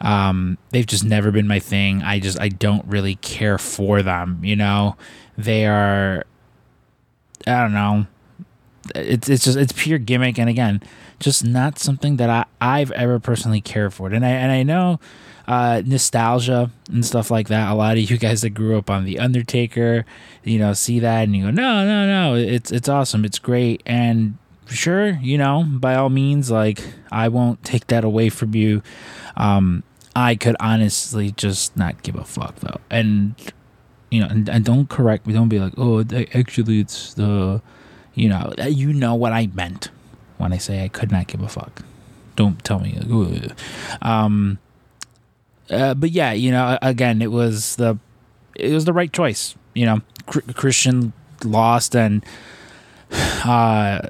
[0.00, 2.02] Um, they've just never been my thing.
[2.02, 4.40] I just I don't really care for them.
[4.42, 4.96] You know,
[5.36, 6.24] they are.
[7.46, 8.06] I don't know.
[8.94, 10.82] It's it's just it's pure gimmick, and again,
[11.18, 14.08] just not something that I I've ever personally cared for.
[14.08, 15.00] And I and I know.
[15.46, 17.72] Uh, nostalgia and stuff like that.
[17.72, 20.04] A lot of you guys that grew up on the Undertaker,
[20.44, 23.82] you know, see that and you go, no, no, no, it's it's awesome, it's great,
[23.86, 24.36] and
[24.68, 28.82] sure, you know, by all means, like I won't take that away from you.
[29.38, 29.84] Um,
[30.18, 33.36] I could honestly just not give a fuck though, and
[34.10, 35.32] you know, and, and don't correct me.
[35.32, 36.00] Don't be like, oh,
[36.34, 37.62] actually, it's the,
[38.14, 39.90] you know, you know what I meant
[40.38, 41.84] when I say I could not give a fuck.
[42.34, 42.98] Don't tell me.
[43.00, 43.52] Like,
[44.02, 44.58] um,
[45.70, 47.98] uh, but yeah, you know, again, it was the,
[48.56, 49.54] it was the right choice.
[49.74, 51.12] You know, Chr- Christian
[51.44, 52.24] lost, and
[53.12, 54.08] uh,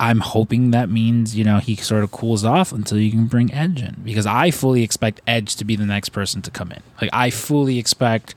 [0.00, 3.52] I'm hoping that means you know he sort of cools off until you can bring
[3.52, 6.82] Edge in because I fully expect Edge to be the next person to come in.
[7.00, 8.34] Like I fully expect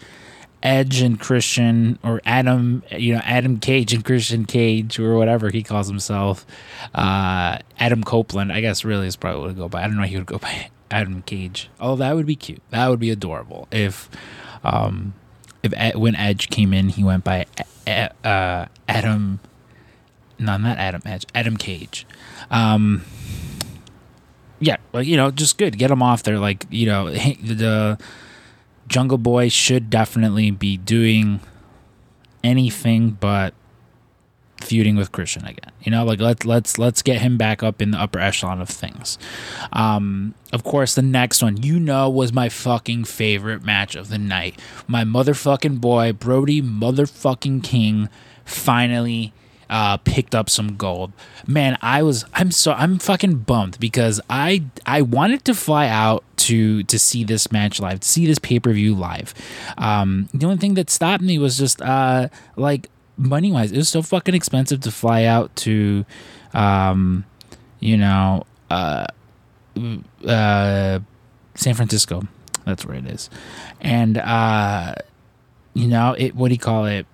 [0.65, 5.61] Edge and Christian or Adam, you know, Adam Cage and Christian Cage or whatever he
[5.61, 6.43] calls himself.
[6.95, 9.83] Uh, Adam Copeland, I guess, really is probably what would go by.
[9.83, 10.03] I don't know.
[10.03, 11.69] If he would go by Adam Cage.
[11.79, 12.63] Oh, that would be cute.
[12.71, 14.09] That would be adorable if,
[14.63, 15.13] um,
[15.61, 17.45] if when Edge came in, he went by
[17.85, 19.39] uh, Adam.
[20.37, 21.25] No, not Adam Edge.
[21.33, 22.05] Adam Cage.
[22.51, 23.03] Um,
[24.59, 25.77] yeah, well, you know, just good.
[25.77, 26.39] Get him off there.
[26.39, 27.97] Like, you know, the
[28.87, 31.39] Jungle Boy should definitely be doing
[32.43, 33.53] anything but
[34.61, 35.71] feuding with Christian again.
[35.81, 38.69] You know, like let's let's let's get him back up in the upper echelon of
[38.69, 39.17] things.
[39.73, 44.17] Um, of course, the next one you know was my fucking favorite match of the
[44.17, 44.59] night.
[44.87, 48.09] My motherfucking boy Brody motherfucking King
[48.43, 49.33] finally
[49.69, 51.11] uh, picked up some gold.
[51.47, 56.23] Man, I was I'm so I'm fucking bummed because I I wanted to fly out
[56.37, 59.33] to to see this match live, to see this pay per view live.
[59.77, 63.89] Um, the only thing that stopped me was just uh, like money wise, it was
[63.89, 66.05] so fucking expensive to fly out to,
[66.53, 67.25] um,
[67.79, 69.07] you know, uh,
[70.27, 70.99] uh,
[71.55, 72.23] San Francisco.
[72.65, 73.29] That's where it is,
[73.79, 74.95] and uh,
[75.73, 76.35] you know it.
[76.35, 77.05] What do you call it?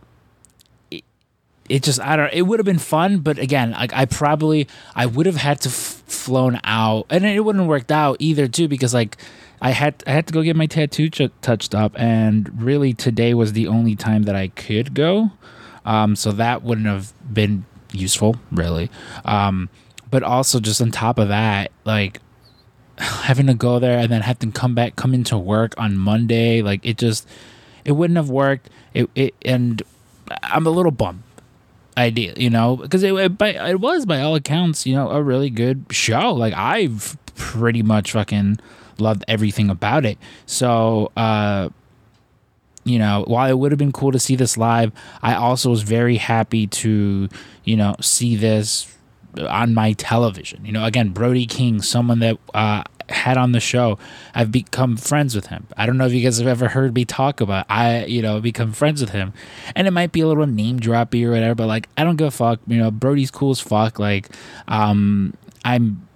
[1.69, 2.33] It just I don't.
[2.33, 5.69] It would have been fun, but again, like I probably I would have had to
[5.69, 9.17] f- flown out, and it wouldn't have worked out either too because like
[9.61, 13.33] I had I had to go get my tattoo ch- touched up, and really today
[13.33, 15.31] was the only time that I could go,
[15.85, 18.89] um, so that wouldn't have been useful really,
[19.23, 19.69] um,
[20.09, 22.19] but also just on top of that, like
[22.97, 26.61] having to go there and then have to come back come into work on Monday,
[26.61, 27.27] like it just
[27.85, 28.69] it wouldn't have worked.
[28.93, 29.81] It it and
[30.43, 31.23] I'm a little bummed
[32.01, 35.49] idea, you know, because it, it, it was by all accounts, you know, a really
[35.49, 36.33] good show.
[36.33, 38.59] Like I've pretty much fucking
[38.97, 40.17] loved everything about it.
[40.45, 41.69] So, uh,
[42.83, 45.83] you know, while it would have been cool to see this live, I also was
[45.83, 47.29] very happy to,
[47.63, 48.95] you know, see this
[49.39, 50.65] on my television.
[50.65, 53.97] You know, again, Brody King, someone that uh, had on the show.
[54.33, 55.67] I've become friends with him.
[55.77, 57.65] I don't know if you guys have ever heard me talk about.
[57.69, 59.33] I, you know, become friends with him,
[59.75, 62.27] and it might be a little name droppy or whatever, but like I don't give
[62.27, 62.59] a fuck.
[62.67, 63.99] You know, Brody's cool as fuck.
[63.99, 64.29] Like,
[64.67, 66.07] um, I'm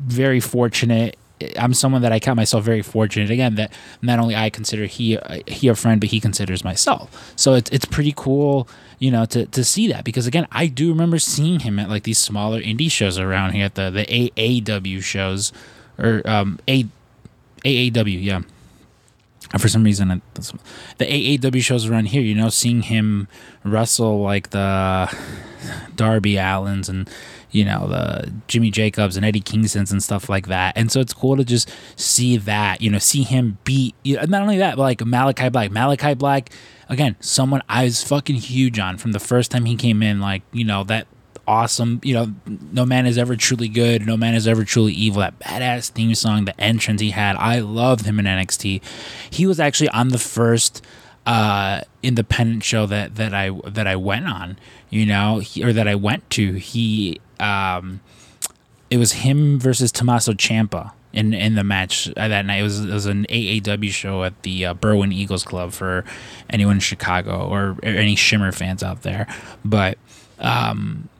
[0.00, 1.16] very fortunate
[1.58, 5.18] I'm someone that I count myself very fortunate again that not only I consider he
[5.46, 7.32] he a friend but he considers myself.
[7.36, 10.88] So it's it's pretty cool, you know, to to see that because again, I do
[10.90, 15.02] remember seeing him at like these smaller indie shows around here at the the AAW
[15.02, 15.52] shows
[15.98, 16.86] or um, A
[17.64, 18.42] AAW, yeah.
[19.58, 23.28] For some reason, the AAW shows around here, you know, seeing him
[23.64, 25.14] wrestle like the
[25.94, 27.08] Darby Allins and
[27.50, 31.12] you know the Jimmy Jacobs and Eddie Kingston's and stuff like that, and so it's
[31.12, 33.94] cool to just see that, you know, see him beat.
[34.02, 36.48] You know, not only that, but like Malakai Black, Malakai Black,
[36.88, 40.18] again, someone I was fucking huge on from the first time he came in.
[40.18, 41.06] Like you know that
[41.52, 42.00] awesome.
[42.02, 42.34] You know,
[42.72, 44.06] no man is ever truly good.
[44.06, 45.20] No man is ever truly evil.
[45.20, 48.82] That badass theme song, the entrance he had, I loved him in NXT.
[49.30, 50.82] He was actually on the first
[51.26, 54.58] uh, independent show that that I that I went on.
[54.88, 56.54] You know, he, or that I went to.
[56.54, 58.00] He, um,
[58.90, 62.60] it was him versus Tommaso Ciampa in in the match that night.
[62.60, 66.04] It was it was an AAW show at the uh, Berwyn Eagles Club for
[66.48, 69.26] anyone in Chicago or, or any Shimmer fans out there.
[69.64, 69.98] But
[70.38, 71.10] um,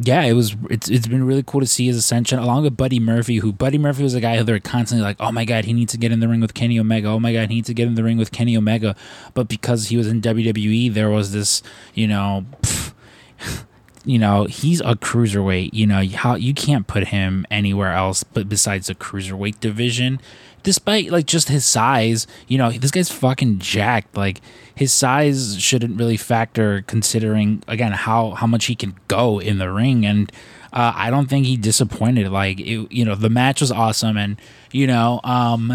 [0.00, 0.56] yeah, it was.
[0.68, 3.36] It's it's been really cool to see his ascension along with Buddy Murphy.
[3.36, 5.92] Who Buddy Murphy was a guy who they're constantly like, oh my god, he needs
[5.92, 7.08] to get in the ring with Kenny Omega.
[7.08, 8.94] Oh my god, he needs to get in the ring with Kenny Omega.
[9.34, 11.62] But because he was in WWE, there was this,
[11.94, 12.44] you know.
[12.62, 12.92] Pff,
[14.04, 18.48] you know he's a cruiserweight you know how you can't put him anywhere else but
[18.48, 20.20] besides the cruiserweight division
[20.66, 24.16] despite like just his size, you know, this guy's fucking jacked.
[24.16, 24.40] Like
[24.76, 29.72] his size shouldn't really factor considering again how how much he can go in the
[29.72, 30.30] ring and
[30.72, 32.28] uh, I don't think he disappointed.
[32.28, 34.38] Like it, you know, the match was awesome, and
[34.72, 35.72] you know, um,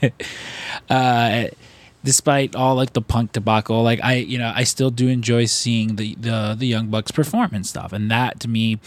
[0.88, 1.46] uh,
[2.04, 5.96] despite all like the punk debacle, like I, you know, I still do enjoy seeing
[5.96, 8.78] the the the Young Bucks perform and stuff, and that to me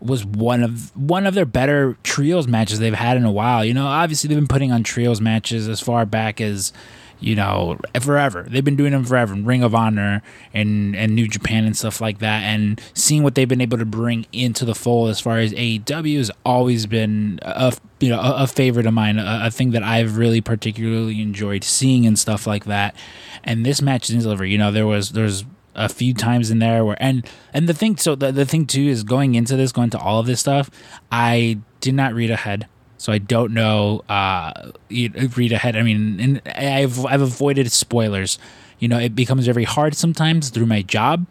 [0.00, 3.62] was one of one of their better trios matches they've had in a while.
[3.62, 6.72] You know, obviously they've been putting on trios matches as far back as
[7.20, 8.46] you know forever.
[8.48, 9.34] They've been doing them forever.
[9.34, 12.42] Ring of Honor and and New Japan and stuff like that.
[12.42, 16.16] And seeing what they've been able to bring into the fold as far as AEW
[16.18, 19.82] has always been a you know a, a favorite of mine, a, a, thing that
[19.82, 22.94] I've really particularly enjoyed seeing and stuff like that.
[23.44, 24.44] And this match is deliver.
[24.44, 25.44] You know, there was there's
[25.74, 28.82] a few times in there where and and the thing so the, the thing too
[28.82, 30.68] is going into this going to all of this stuff
[31.12, 32.66] i did not read ahead
[33.00, 34.52] so i don't know uh
[35.36, 35.74] read ahead.
[35.74, 38.38] I mean and i've i've avoided spoilers.
[38.78, 41.26] You know, it becomes very hard sometimes through my job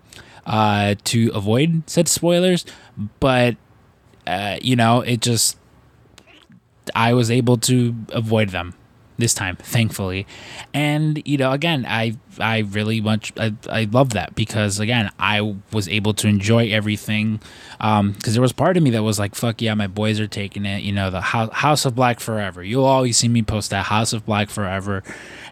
[0.46, 2.66] uh, to avoid said spoilers,
[3.20, 3.58] but
[4.28, 5.58] uh, you know, it just
[6.94, 8.76] I was able to avoid them
[9.20, 10.26] this time, thankfully.
[10.74, 15.56] And you know, again, I I really much I, I love that because again, I
[15.72, 17.42] was able to enjoy everything.
[17.80, 20.28] Um, because there was part of me that was like, "Fuck yeah, my boys are
[20.28, 22.64] taking it." You know, the House of Black forever.
[22.64, 25.04] You'll always see me post that House of Black forever,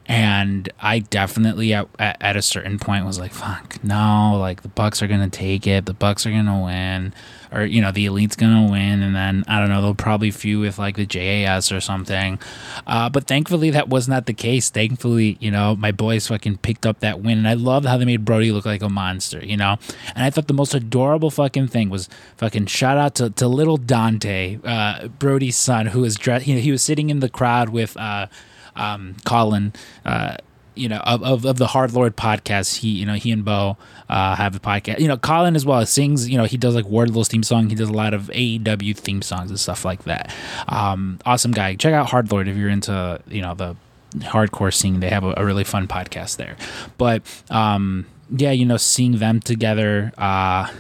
[0.06, 5.02] and I definitely at, at a certain point was like, "Fuck no!" Like the Bucks
[5.02, 5.86] are gonna take it.
[5.86, 7.14] The Bucks are gonna win
[7.52, 10.62] or you know the elite's gonna win and then i don't know they'll probably feud
[10.62, 12.40] with like the jas or something.
[12.86, 14.70] Uh, but thankfully that was not the case.
[14.70, 18.06] Thankfully you know my boys fucking picked up that win and i loved how they
[18.06, 19.78] made brody look like a monster you know?
[20.16, 23.78] And i thought the most adorable fucking thing was fucking shout out to, to little
[23.78, 27.70] dante uh, brody's son who was dressed you know he was sitting in the crowd
[27.70, 28.28] with uh,
[28.76, 29.74] um, colin
[30.06, 30.38] uh,
[30.78, 33.78] you know of, of, of the hard lord podcast he you know he and bo
[34.10, 35.00] uh, have a podcast.
[35.00, 37.70] You know colin as well sings you know he does like wardlow's theme song.
[37.70, 40.34] He does a lot of aew theme songs and stuff like that.
[40.68, 41.76] Um, awesome guy.
[41.76, 43.76] Check out hard lord if you're into you know the
[44.16, 45.00] hardcore scene.
[45.00, 46.56] They have a, a really fun podcast there.
[46.98, 48.06] But um,
[48.36, 50.72] yeah you know seeing them together uh,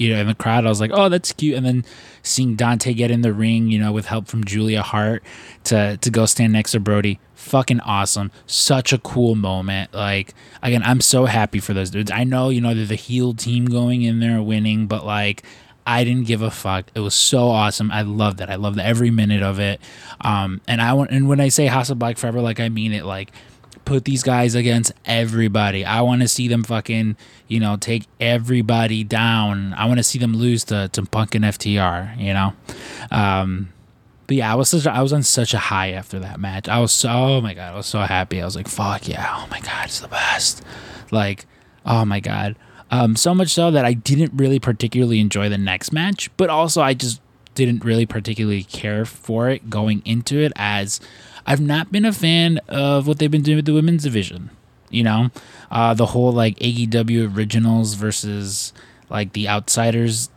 [0.00, 1.56] you know, in the crowd, I was like, oh, that's cute.
[1.56, 1.84] And then
[2.22, 5.22] seeing Dante get in the ring, you know, with help from Julia Hart
[5.64, 8.30] to to go stand next to Brody, fucking awesome.
[8.46, 9.92] Such a cool moment.
[9.94, 12.10] Like again, I'm so happy for those dudes.
[12.10, 15.42] I know, you know, they're the heel team going in there winning, but like
[15.86, 16.86] I didn't give a fuck.
[16.94, 17.92] It was so awesome.
[17.92, 18.48] I loved it.
[18.48, 19.80] I loved every minute of it.
[20.20, 22.92] Um, and I want, and when I say House of Black Forever, like I mean
[22.92, 23.04] it.
[23.04, 23.30] Like
[23.86, 25.84] put these guys against everybody.
[25.84, 27.16] I want to see them fucking,
[27.48, 29.72] you know, take everybody down.
[29.72, 32.52] I want to see them lose to, to Punk and FTR, you know?
[33.10, 33.72] Um,
[34.26, 36.68] but yeah, I was such a, I was on such a high after that match.
[36.68, 38.42] I was so oh my god, I was so happy.
[38.42, 40.62] I was like, fuck yeah, oh my god, it's the best.
[41.10, 41.46] Like,
[41.86, 42.56] oh my god.
[42.90, 46.82] Um, so much so that I didn't really particularly enjoy the next match, but also
[46.82, 47.20] I just
[47.54, 51.00] didn't really particularly care for it going into it as
[51.46, 54.50] I've not been a fan of what they've been doing with the women's division.
[54.90, 55.30] You know,
[55.70, 58.72] uh, the whole like AEW originals versus
[59.08, 60.30] like the outsiders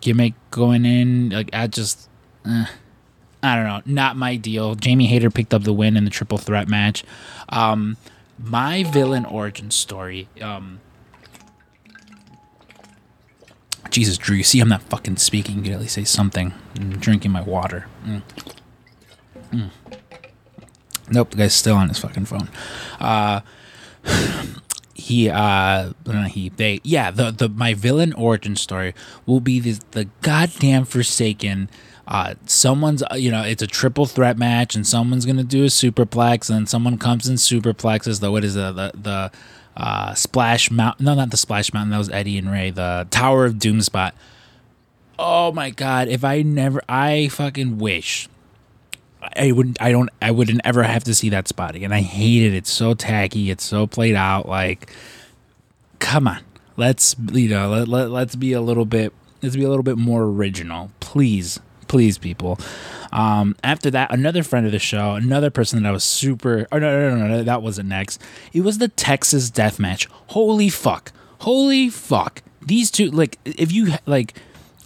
[0.00, 1.30] gimmick going in.
[1.30, 2.08] Like I just,
[2.46, 2.66] eh,
[3.42, 4.74] I don't know, not my deal.
[4.74, 7.04] Jamie Hayter picked up the win in the triple threat match.
[7.48, 7.96] Um,
[8.38, 10.28] my villain origin story.
[10.40, 10.80] Um,
[13.90, 15.58] Jesus, Drew, you see I'm not fucking speaking.
[15.58, 16.54] You can at least say something.
[16.78, 17.86] I'm drinking my water.
[18.06, 18.22] Mm.
[19.52, 19.70] Mm.
[21.10, 22.48] Nope, the guy's still on his fucking phone.
[23.00, 23.40] Uh,
[24.94, 25.92] he, uh,
[26.28, 28.94] he, they, yeah, the, the, my villain origin story
[29.26, 31.68] will be the, the goddamn Forsaken.
[32.06, 35.68] Uh, someone's, uh, you know, it's a triple threat match, and someone's gonna do a
[35.68, 38.20] superplex, and someone comes in superplexes.
[38.20, 39.32] The what is the the, the
[39.76, 41.06] uh, splash mountain?
[41.06, 41.90] No, not the splash mountain.
[41.90, 42.70] That was Eddie and Ray.
[42.70, 44.16] The Tower of Doom spot.
[45.20, 46.08] Oh my god!
[46.08, 48.28] If I never, I fucking wish
[49.36, 51.92] I wouldn't I don't I wouldn't ever have to see that spot again.
[51.92, 52.54] I hate it.
[52.54, 53.50] It's so tacky.
[53.50, 54.48] It's so played out.
[54.48, 54.92] Like,
[55.98, 56.40] come on,
[56.76, 59.12] let's you know let, let let's be a little bit
[59.42, 62.58] let's be a little bit more original, please, please, people.
[63.12, 66.66] Um, after that, another friend of the show, another person that I was super.
[66.70, 68.20] Oh no, no, no, no, that wasn't next.
[68.52, 70.06] It was the Texas Death Match.
[70.28, 71.12] Holy fuck!
[71.40, 72.42] Holy fuck!
[72.62, 74.34] These two, like, if you like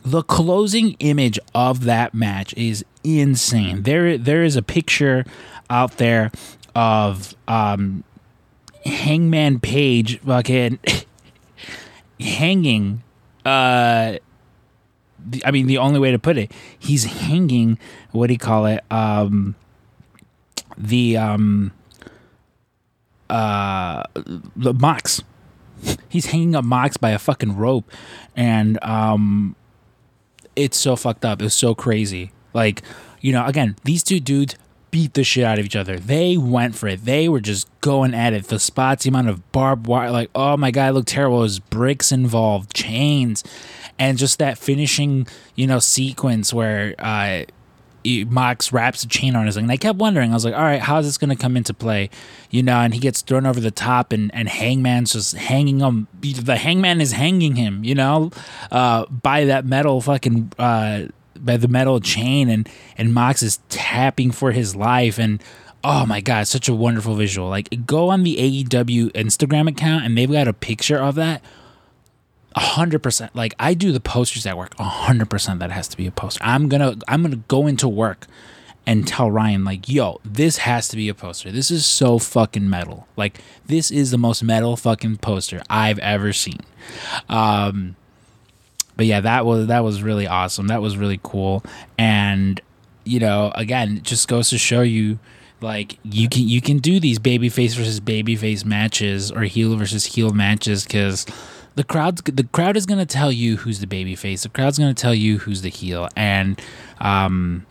[0.05, 3.83] the closing image of that match is insane.
[3.83, 5.25] There, there is a picture
[5.71, 6.31] out there
[6.75, 8.05] of um,
[8.85, 10.79] Hangman Page fucking
[12.21, 13.03] hanging.
[13.47, 14.19] Uh,
[15.45, 17.79] I mean, the only way to put it, he's hanging.
[18.13, 18.85] What do you call it?
[18.91, 19.55] Um,
[20.77, 21.73] the um,
[23.31, 25.23] uh, the Mox.
[26.09, 27.91] He's hanging up Mox by a fucking rope,
[28.37, 29.57] and um,
[30.57, 31.43] it's so fucked up.
[31.43, 32.33] It's so crazy.
[32.53, 32.83] Like,
[33.21, 34.57] you know, again, these two dudes
[34.91, 35.99] beat the shit out of each other.
[35.99, 37.05] They went for it.
[37.05, 38.45] They were just going at it.
[38.45, 41.41] The spots, the amount of barbed wire, like, oh my god, it looked terrible.
[41.41, 43.43] There's bricks involved, chains,
[43.99, 45.27] and just that finishing,
[45.57, 47.43] you know, sequence where uh
[48.05, 49.65] Mox wraps a chain on his leg.
[49.65, 51.73] And I kept wondering, I was like, all right, how's this going to come into
[51.73, 52.11] play?
[52.51, 56.07] You know, and he gets thrown over the top, and, and Hangman's just hanging him.
[56.21, 58.31] The Hangman is hanging him, you know,
[58.71, 64.31] uh, by that metal fucking, uh, by the metal chain, and, and Mox is tapping
[64.31, 65.19] for his life.
[65.19, 65.43] And
[65.83, 67.49] oh my God, such a wonderful visual.
[67.49, 71.43] Like, go on the AEW Instagram account, and they've got a picture of that
[72.57, 73.35] hundred percent.
[73.35, 74.75] Like I do the posters at work.
[74.79, 76.41] hundred percent that has to be a poster.
[76.43, 78.27] I'm gonna I'm gonna go into work
[78.87, 81.51] and tell Ryan like, "Yo, this has to be a poster.
[81.51, 83.07] This is so fucking metal.
[83.17, 86.61] Like this is the most metal fucking poster I've ever seen."
[87.29, 87.97] Um
[88.97, 90.69] but yeah, that was that was really awesome.
[90.69, 91.65] That was really cool.
[91.99, 92.61] And
[93.05, 95.19] you know, again, it just goes to show you
[95.61, 100.31] like you can you can do these babyface versus babyface matches or heel versus heel
[100.33, 101.27] matches because
[101.75, 104.43] the crowd the crowd is gonna tell you who's the babyface.
[104.43, 106.61] The crowd's gonna tell you who's the heel, and
[107.01, 107.67] um,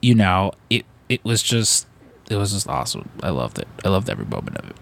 [0.00, 1.86] you know it it was just
[2.30, 3.08] it was just awesome.
[3.22, 3.68] I loved it.
[3.84, 4.76] I loved every moment of it.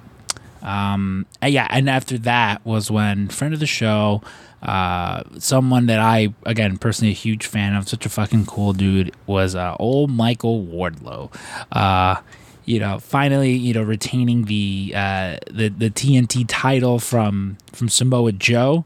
[0.63, 4.23] Um, and yeah, and after that was when friend of the show,
[4.63, 9.15] uh, someone that I again personally a huge fan of, such a fucking cool dude,
[9.27, 11.35] was uh, old Michael Wardlow.
[11.71, 12.17] Uh,
[12.65, 18.33] you know, finally, you know, retaining the uh, the the TNT title from from Samoa
[18.33, 18.85] Joe.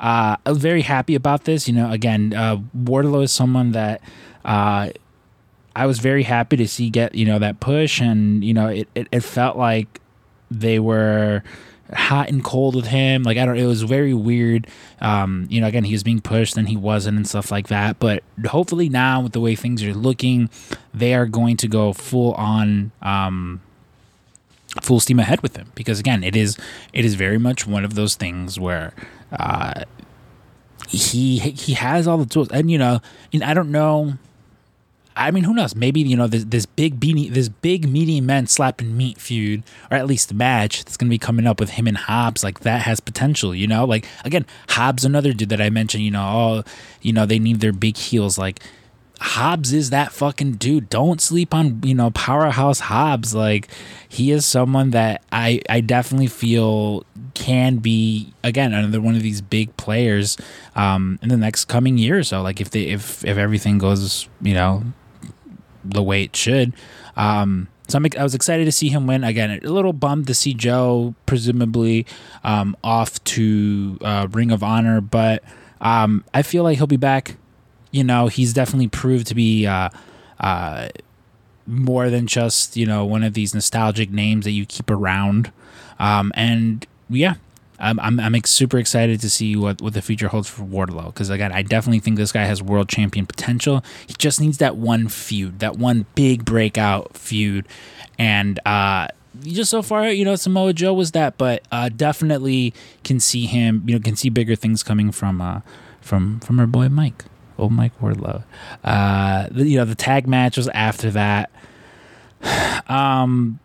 [0.00, 1.68] Uh, I was very happy about this.
[1.68, 4.00] You know, again, uh, Wardlow is someone that
[4.44, 4.90] uh,
[5.76, 8.88] I was very happy to see get you know that push, and you know, it
[8.94, 10.00] it, it felt like
[10.50, 11.42] they were
[11.92, 13.22] hot and cold with him.
[13.22, 14.66] Like I don't, it was very weird.
[15.00, 17.98] Um, you know, again, he was being pushed and he wasn't and stuff like that.
[17.98, 20.50] But hopefully now, with the way things are looking,
[20.92, 23.60] they are going to go full on, um,
[24.82, 25.72] full steam ahead with him.
[25.74, 26.58] Because again, it is,
[26.92, 28.92] it is very much one of those things where,
[29.32, 29.84] uh,
[30.88, 33.00] he he has all the tools, and you know,
[33.32, 34.14] and I don't know
[35.18, 35.74] I mean, who knows?
[35.74, 39.96] Maybe you know this, this big beanie, this big meaty men slapping meat feud, or
[39.96, 42.44] at least the match that's gonna be coming up with him and Hobbs.
[42.44, 43.84] Like that has potential, you know.
[43.84, 46.04] Like again, Hobbs, another dude that I mentioned.
[46.04, 46.70] You know, oh,
[47.02, 48.38] you know they need their big heels.
[48.38, 48.60] Like
[49.20, 50.88] Hobbs is that fucking dude.
[50.88, 53.34] Don't sleep on you know powerhouse Hobbs.
[53.34, 53.68] Like
[54.08, 57.04] he is someone that I I definitely feel
[57.34, 60.36] can be again another one of these big players
[60.76, 62.42] um, in the next coming year or so.
[62.42, 64.84] Like if they if if everything goes you know
[65.92, 66.72] the way it should.
[67.16, 69.50] Um, so I'm, i was excited to see him win again.
[69.50, 72.06] A little bummed to see Joe presumably
[72.44, 75.42] um, off to uh, Ring of Honor, but
[75.80, 77.36] um, I feel like he'll be back.
[77.90, 79.88] You know, he's definitely proved to be uh,
[80.38, 80.88] uh,
[81.66, 85.50] more than just you know one of these nostalgic names that you keep around.
[85.98, 87.34] Um, and yeah,
[87.78, 91.30] I'm, I'm, I'm super excited to see what, what the future holds for Wardlow because
[91.30, 93.84] again, I definitely think this guy has world champion potential.
[94.06, 97.66] He just needs that one feud, that one big breakout feud,
[98.18, 99.08] and uh,
[99.42, 102.74] just so far, you know, Samoa Joe was that, but uh, definitely
[103.04, 105.60] can see him, you know, can see bigger things coming from uh,
[106.00, 107.24] from from our boy Mike,
[107.58, 108.42] old Mike Wardlow.
[108.82, 111.50] Uh, you know, the tag match was after that.
[112.88, 113.58] Um,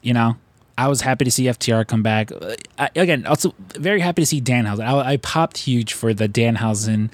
[0.00, 0.36] you know,
[0.80, 2.30] I was happy to see FTR come back.
[2.78, 4.80] I, again, also very happy to see Danhausen.
[4.80, 7.10] I, I popped huge for the Danhausen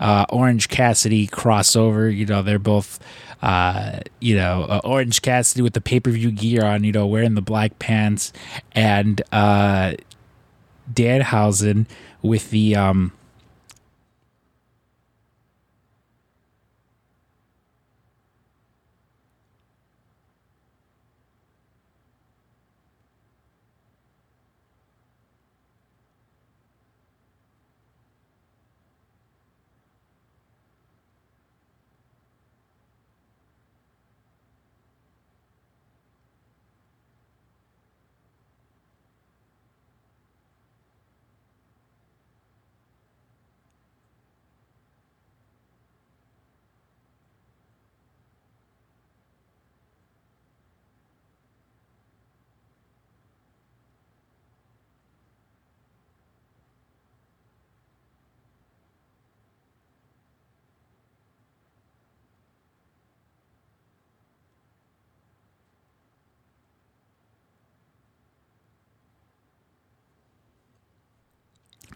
[0.00, 2.16] uh, Orange Cassidy crossover.
[2.16, 2.98] You know, they're both,
[3.42, 7.06] uh, you know, uh, Orange Cassidy with the pay per view gear on, you know,
[7.06, 8.32] wearing the black pants,
[8.72, 9.92] and uh,
[10.90, 11.86] Danhausen
[12.22, 12.74] with the.
[12.74, 13.12] Um,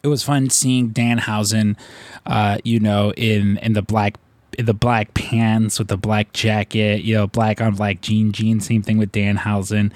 [0.05, 1.77] it was fun seeing Danhausen,
[2.27, 4.19] uh, you know, in in the black
[4.59, 8.67] in the black pants with the black jacket, you know, black on black jean jeans.
[8.67, 9.93] Same thing with Danhausen.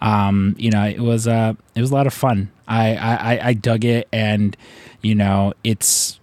[0.00, 2.50] Um, you know, it was uh, it was a lot of fun.
[2.66, 4.56] I I, I dug it, and
[5.02, 6.18] you know, it's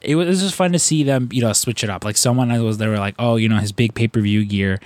[0.00, 2.04] it was, just fun to see them, you know, switch it up.
[2.04, 4.80] Like someone was, they were like, oh, you know, his big pay per view gear,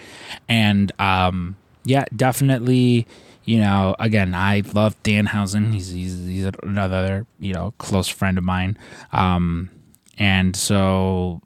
[0.48, 1.56] and um,
[1.86, 3.06] yeah, definitely
[3.46, 5.72] you know, again, I love Danhausen.
[5.72, 8.76] He's, he's he's another you know close friend of mine,
[9.12, 9.70] um,
[10.18, 11.40] and so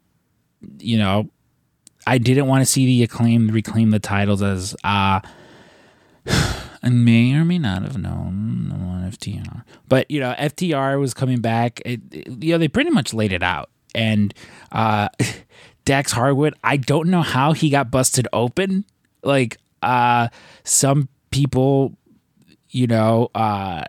[0.79, 1.29] you know,
[2.07, 5.21] I didn't want to see the acclaim reclaim the titles as uh
[6.83, 11.43] and may or may not have known on FTR, but you know, FTR was coming
[11.43, 11.83] back.
[11.85, 14.33] It, it, you know, they pretty much laid it out, and
[14.73, 15.11] uh,
[15.85, 18.87] Dax Harwood, I don't know how he got busted open.
[19.23, 20.29] Like, uh,
[20.65, 21.97] some people,
[22.71, 23.85] you know, uh,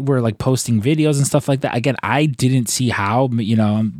[0.00, 1.76] were like posting videos and stuff like that.
[1.76, 3.90] Again, I didn't see how, you know,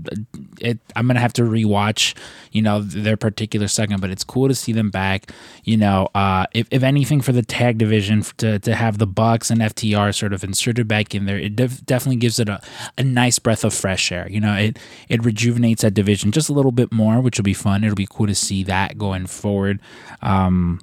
[0.61, 2.15] it, I'm going to have to rewatch,
[2.53, 5.31] you know, their particular segment, but it's cool to see them back.
[5.65, 9.51] You know, uh, if, if anything for the tag division to, to have the Bucks
[9.51, 12.61] and FTR sort of inserted back in there, it def- definitely gives it a,
[12.99, 14.29] a nice breath of fresh air.
[14.31, 17.55] You know, it, it rejuvenates that division just a little bit more, which will be
[17.55, 17.85] fun.
[17.85, 19.81] It'll be cool to see that going forward.
[20.23, 20.81] Um,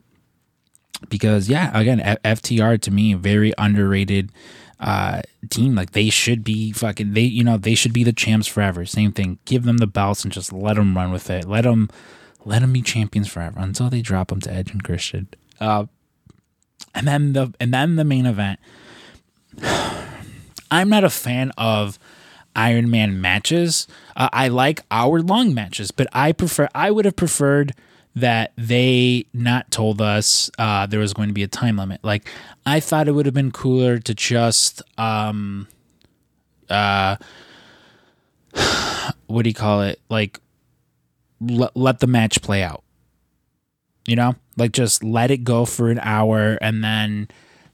[1.09, 4.31] because yeah, again, F- FTR to me, very underrated
[4.79, 5.75] uh, team.
[5.75, 8.85] Like they should be fucking they you know they should be the champs forever.
[8.85, 9.39] Same thing.
[9.45, 11.47] Give them the belts and just let them run with it.
[11.47, 11.89] Let them
[12.45, 15.27] let them be champions forever until they drop them to Edge and Christian.
[15.59, 15.85] Uh,
[16.93, 18.59] and then the and then the main event.
[20.69, 21.97] I'm not a fan of
[22.55, 23.87] Iron Man matches.
[24.15, 27.73] Uh, I like hour long matches, but I prefer I would have preferred
[28.17, 32.03] that they not told us uh, there was going to be a time limit.
[32.03, 32.27] Like
[32.65, 35.67] I thought it would have been cooler to just um
[36.67, 37.17] uh
[39.27, 40.01] what do you call it?
[40.09, 40.39] Like
[41.47, 42.83] l- let the match play out.
[44.07, 44.35] You know?
[44.57, 47.27] Like just let it go for an hour and then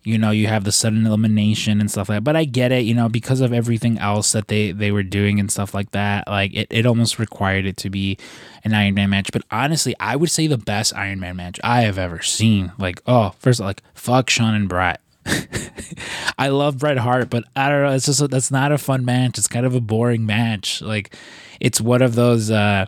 [0.04, 2.84] you know you have the sudden elimination and stuff like that but i get it
[2.84, 6.28] you know because of everything else that they they were doing and stuff like that
[6.28, 8.18] like it, it almost required it to be
[8.64, 11.82] an iron man match but honestly i would say the best iron man match i
[11.82, 14.99] have ever seen like oh first all, like fuck shawn and bret
[16.38, 17.91] I love Bret Hart, but I don't know.
[17.91, 19.38] It's just that's not a fun match.
[19.38, 20.82] It's kind of a boring match.
[20.82, 21.16] Like
[21.62, 22.88] it's one of those uh,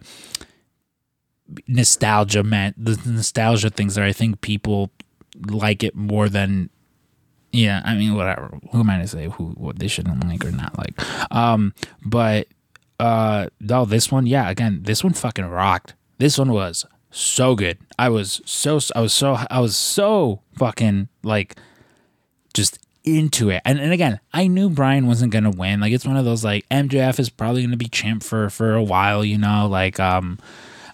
[1.67, 4.91] nostalgia man, the nostalgia things that I think people
[5.47, 6.69] like it more than
[7.55, 8.59] yeah, I mean, whatever.
[8.71, 10.93] Who am I to say who what they shouldn't like or not like?
[11.31, 12.47] Um, but
[12.99, 15.93] uh, no, this one, yeah, again, this one fucking rocked.
[16.17, 17.77] This one was so good.
[17.97, 21.55] I was so, I was so, I was so fucking like
[22.53, 23.61] just into it.
[23.65, 25.79] And and again, I knew Brian wasn't gonna win.
[25.79, 28.83] Like it's one of those like MJF is probably gonna be champ for for a
[28.83, 29.23] while.
[29.23, 30.39] You know, like um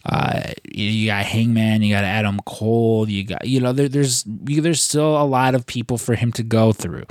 [0.05, 4.81] uh, you got Hangman, you got Adam Cole, you got you know there, there's there's
[4.81, 7.05] still a lot of people for him to go through,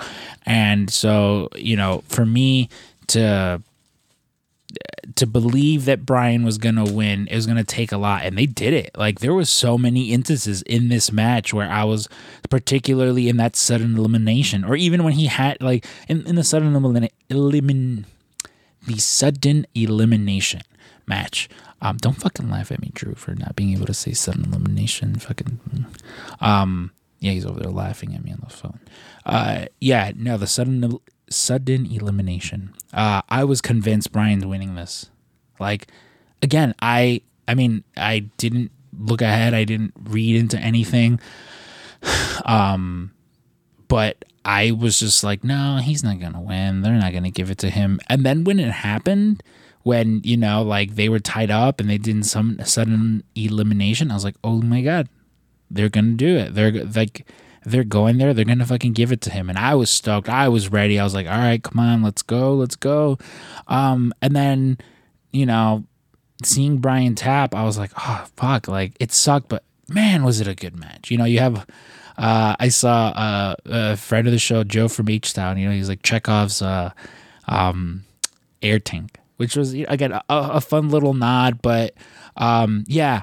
[0.44, 2.68] and so you know for me
[3.08, 3.62] to
[5.16, 8.46] to believe that Brian was gonna win it was gonna take a lot, and they
[8.46, 8.90] did it.
[8.96, 12.08] Like there was so many instances in this match where I was
[12.48, 16.72] particularly in that sudden elimination, or even when he had like in, in the sudden
[16.72, 18.04] elimin elimin
[18.86, 20.62] the sudden elimination
[21.06, 21.48] match.
[21.82, 25.14] Um, don't fucking laugh at me, Drew, for not being able to say sudden elimination.
[25.16, 25.86] Fucking,
[26.40, 28.80] um, yeah, he's over there laughing at me on the phone.
[29.24, 30.98] Uh, yeah, no, the sudden
[31.30, 32.74] sudden elimination.
[32.92, 35.10] Uh, I was convinced Brian's winning this.
[35.58, 35.88] Like,
[36.42, 39.54] again, I, I mean, I didn't look ahead.
[39.54, 41.20] I didn't read into anything.
[42.46, 43.12] Um,
[43.86, 46.80] but I was just like, no, he's not gonna win.
[46.80, 48.00] They're not gonna give it to him.
[48.08, 49.42] And then when it happened
[49.90, 54.14] when you know like they were tied up and they did some sudden elimination i
[54.14, 55.08] was like oh my god
[55.70, 56.54] they're gonna do it.
[56.54, 57.26] They're like
[57.64, 58.34] they're going there.
[58.34, 59.48] They're gonna fucking give it to him.
[59.48, 60.28] And i was stoked.
[60.28, 60.98] I was ready.
[60.98, 63.18] I was like all right come on let's go let's go.
[63.68, 64.78] Um and then
[65.32, 65.84] you know
[66.42, 70.48] seeing brian tap i was like oh fuck like it sucked but man was it
[70.48, 71.10] a good match.
[71.10, 71.66] You know you have
[72.18, 75.88] uh i saw uh, a friend of the show joe from h-town you know he's
[75.88, 76.90] like chekhov's uh
[77.46, 78.04] um
[78.62, 81.62] air tank which was again a, a fun little nod.
[81.62, 81.94] But
[82.36, 83.22] um, yeah,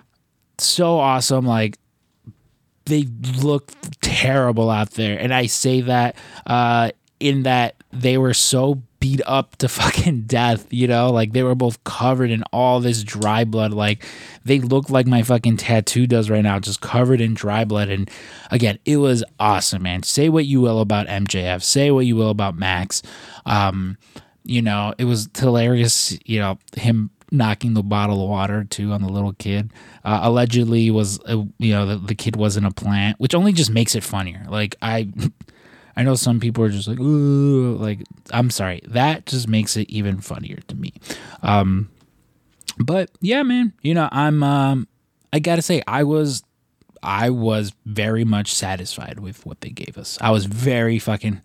[0.57, 1.45] so awesome.
[1.45, 1.77] Like
[2.85, 3.05] they
[3.39, 6.15] look terrible out there, and I say that
[6.47, 6.89] uh,
[7.19, 11.53] in that they were so beat up to fucking death, you know, like they were
[11.53, 13.71] both covered in all this dry blood.
[13.71, 14.03] Like
[14.43, 17.89] they look like my fucking tattoo does right now, just covered in dry blood.
[17.89, 18.09] And
[18.49, 20.01] again, it was awesome, man.
[20.01, 23.03] Say what you will about MJF, say what you will about Max.
[23.45, 23.99] Um,
[24.47, 29.01] you know, it was hilarious, you know, him knocking the bottle of water too on
[29.01, 29.71] the little kid.
[30.05, 33.69] Uh, allegedly was, uh, you know, the, the kid wasn't a plant, which only just
[33.69, 34.45] makes it funnier.
[34.47, 35.09] Like I,
[35.97, 37.99] I know some people are just like, ooh, like
[38.31, 40.93] I'm sorry, that just makes it even funnier to me.
[41.43, 41.89] Um,
[42.79, 44.87] but yeah, man, you know, I'm, um,
[45.33, 46.43] I gotta say, I was,
[47.03, 50.17] I was very much satisfied with what they gave us.
[50.21, 51.41] I was very fucking,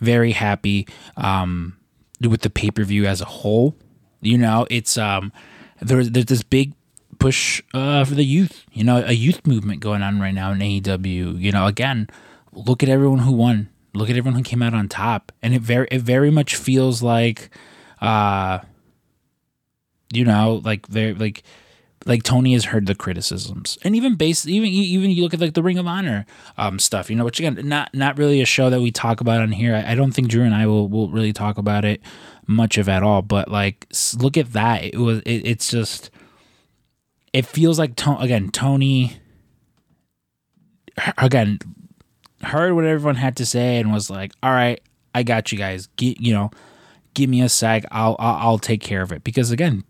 [0.00, 0.86] very happy.
[1.16, 1.76] Um,
[2.20, 3.76] with the pay per view as a whole.
[4.20, 5.32] You know, it's um
[5.80, 6.74] there's there's this big
[7.18, 8.64] push uh, for the youth.
[8.72, 11.40] You know, a youth movement going on right now in AEW.
[11.40, 12.08] You know, again,
[12.52, 13.68] look at everyone who won.
[13.94, 17.02] Look at everyone who came out on top, and it very it very much feels
[17.02, 17.50] like,
[18.00, 18.58] uh,
[20.12, 21.44] you know, like they're like
[22.06, 25.54] like Tony has heard the criticisms, and even based, even even you look at like
[25.54, 26.26] the Ring of Honor
[26.58, 29.40] um, stuff, you know, which again, not not really a show that we talk about
[29.40, 29.74] on here.
[29.74, 32.00] I, I don't think Drew and I will will really talk about it
[32.46, 33.22] much of at all.
[33.22, 33.86] But like,
[34.18, 34.84] look at that.
[34.84, 35.20] It was.
[35.20, 36.10] It, it's just.
[37.32, 39.16] It feels like to- again Tony.
[41.18, 41.58] Again,
[42.42, 44.80] heard what everyone had to say and was like, "All right,
[45.14, 45.88] I got you guys.
[45.96, 46.50] Get you know,
[47.14, 47.84] give me a sec.
[47.90, 49.82] I'll, I'll I'll take care of it." Because again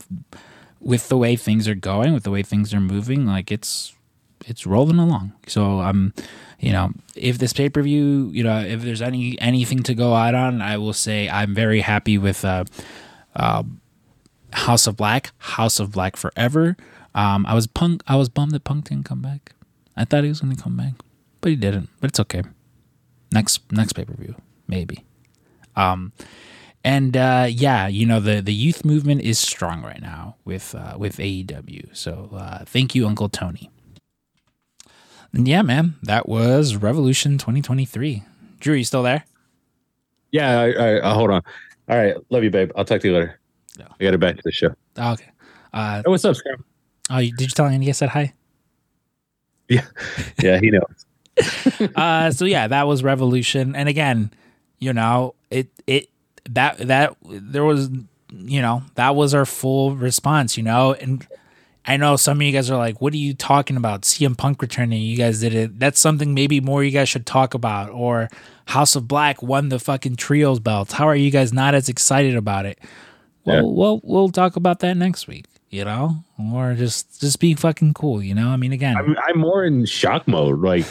[0.85, 3.95] with the way things are going, with the way things are moving, like it's
[4.47, 5.33] it's rolling along.
[5.47, 6.15] So I'm, um,
[6.61, 10.15] you know, if this pay per view, you know, if there's any anything to go
[10.15, 12.65] out on, I will say I'm very happy with uh,
[13.35, 13.63] uh,
[14.53, 16.77] House of Black, House of Black Forever.
[17.15, 18.03] Um, I was punk.
[18.07, 19.53] I was bummed that Punk didn't come back.
[19.97, 20.95] I thought he was going to come back,
[21.41, 21.89] but he didn't.
[22.01, 22.43] But it's okay.
[23.33, 24.35] Next next pay per view,
[24.69, 25.05] maybe.
[25.77, 26.13] Um,
[26.85, 30.95] and uh, yeah, you know the the youth movement is strong right now with uh,
[30.99, 31.97] with AEW.
[31.97, 33.71] So uh, thank you, Uncle Tony.
[35.33, 38.23] And yeah, man, that was Revolution 2023.
[38.61, 39.25] Drew, you still there?
[40.31, 41.43] Yeah, I, I, I, hold on.
[41.89, 42.71] All right, love you, babe.
[42.77, 43.41] I'll talk to you later.
[43.79, 43.87] No.
[43.99, 44.69] I got to back to the show.
[44.97, 45.31] Oh, okay.
[45.73, 46.61] Uh, hey, what's up, Scott?
[47.11, 48.33] Oh, did you tell Andy I said hi?
[49.69, 49.87] Yeah,
[50.43, 51.91] yeah, he knows.
[51.97, 54.33] uh, so yeah, that was Revolution, and again,
[54.79, 56.09] you know, it it
[56.51, 57.91] that that there was
[58.31, 60.95] you know that was our full response you know?
[60.95, 61.27] And
[61.87, 64.03] i know some of you guys are like what are you talking about?
[64.03, 65.79] Cm punk returning you guys did it.
[65.79, 67.91] That's something maybe more you guys should talk about.
[67.91, 68.29] Or
[68.67, 70.95] house of black won the fucking trios belts.
[70.95, 72.79] How are you guys not as excited about it?
[73.45, 73.63] Well yeah.
[73.63, 76.25] we'll, we'll talk about that next week you know?
[76.53, 78.49] Or just just be fucking cool you know?
[78.49, 78.97] I mean again.
[78.97, 80.87] I'm, I'm more in shock mode like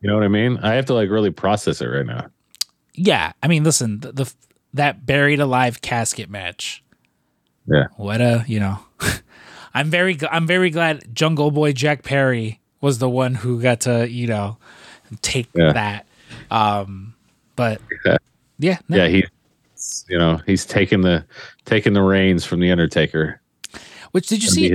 [0.00, 0.58] you know what i mean?
[0.58, 2.26] I have to like really process it right now.
[2.94, 3.32] Yeah.
[3.42, 4.34] I mean listen the, the
[4.78, 6.82] that buried alive casket match.
[7.66, 7.88] Yeah.
[7.96, 8.78] What a, you know.
[9.74, 14.10] I'm very I'm very glad Jungle Boy Jack Perry was the one who got to,
[14.10, 14.56] you know,
[15.20, 15.72] take yeah.
[15.72, 16.06] that.
[16.50, 17.14] Um
[17.54, 18.16] but yeah,
[18.58, 18.96] yeah, no.
[18.96, 21.24] yeah he's you know, he's taking the
[21.64, 23.40] taking the reins from the Undertaker.
[24.12, 24.70] Which did you see?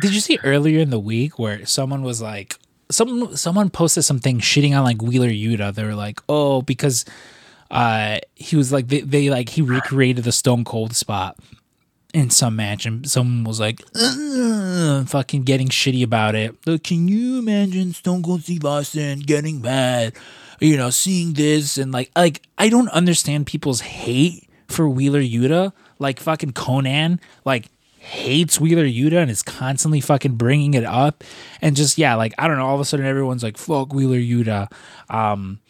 [0.00, 2.56] Did you see earlier in the week where someone was like
[2.90, 5.74] someone someone posted something shitting on like Wheeler Yuta.
[5.74, 7.04] They were like, "Oh, because
[7.72, 11.38] uh, he was like they, they like he recreated the Stone Cold spot
[12.12, 13.80] in some match, and someone was like,
[15.08, 16.54] fucking getting shitty about it.
[16.66, 20.12] Like, can you imagine Stone Cold Steve Austin getting mad?
[20.60, 25.72] You know, seeing this and like, like I don't understand people's hate for Wheeler Yuta.
[25.98, 27.68] Like fucking Conan, like
[27.98, 31.24] hates Wheeler Yuta and is constantly fucking bringing it up,
[31.62, 32.66] and just yeah, like I don't know.
[32.66, 34.70] All of a sudden, everyone's like, "Fuck Wheeler Yuta."
[35.08, 35.60] Um,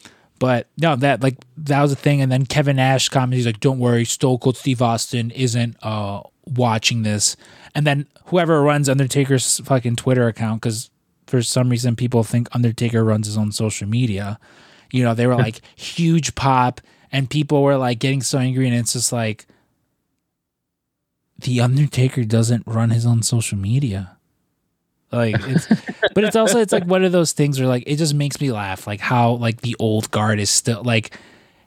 [0.42, 2.20] but no, that like that was a thing.
[2.20, 6.22] And then Kevin Nash comments, he's like, "Don't worry, Stone Cold Steve Austin isn't uh
[6.44, 7.36] watching this."
[7.76, 10.90] And then whoever runs Undertaker's fucking Twitter account, because
[11.28, 14.40] for some reason people think Undertaker runs his own social media.
[14.90, 16.80] You know, they were like huge pop,
[17.12, 19.46] and people were like getting so angry, and it's just like
[21.38, 24.11] the Undertaker doesn't run his own social media.
[25.12, 25.66] Like it's
[26.14, 28.50] but it's also it's like one of those things where like it just makes me
[28.50, 31.18] laugh like how like the old guard is still like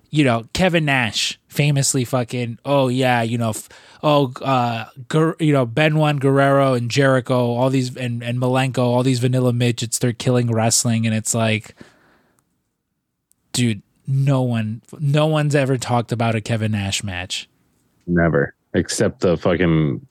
[0.10, 3.70] you know Kevin Nash famously fucking oh yeah you know f-
[4.04, 9.04] oh uh Gur- you know Benoit Guerrero and Jericho all these and and Malenko all
[9.04, 11.76] these vanilla midgets they're killing wrestling and it's like
[13.54, 17.50] dude no one no one's ever talked about a Kevin Nash match.
[18.08, 20.06] Never except the fucking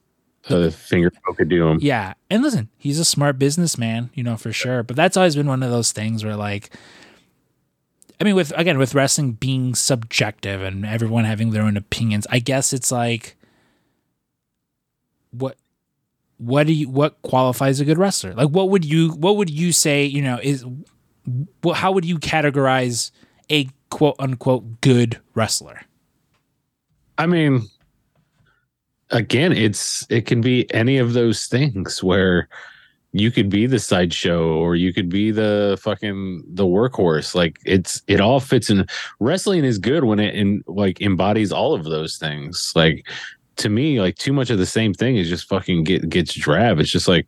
[0.48, 1.78] the finger poke of doom.
[1.80, 2.14] Yeah.
[2.30, 4.82] And listen, he's a smart businessman, you know, for sure.
[4.82, 6.70] But that's always been one of those things where like
[8.20, 12.38] I mean with again with wrestling being subjective and everyone having their own opinions, I
[12.38, 13.36] guess it's like
[15.30, 15.56] what
[16.38, 18.34] what do you what qualifies a good wrestler?
[18.34, 20.64] Like what would you what would you say, you know, is
[21.74, 23.10] how would you categorize
[23.50, 25.80] a quote unquote good wrestler?
[27.16, 27.68] I mean,
[29.14, 32.48] again, it's it can be any of those things where
[33.12, 37.34] you could be the sideshow or you could be the fucking the workhorse.
[37.34, 38.86] Like it's it all fits in.
[39.20, 42.72] Wrestling is good when it in like embodies all of those things.
[42.74, 43.06] Like
[43.56, 46.80] to me, like too much of the same thing is just fucking get gets drab.
[46.80, 47.26] It's just like,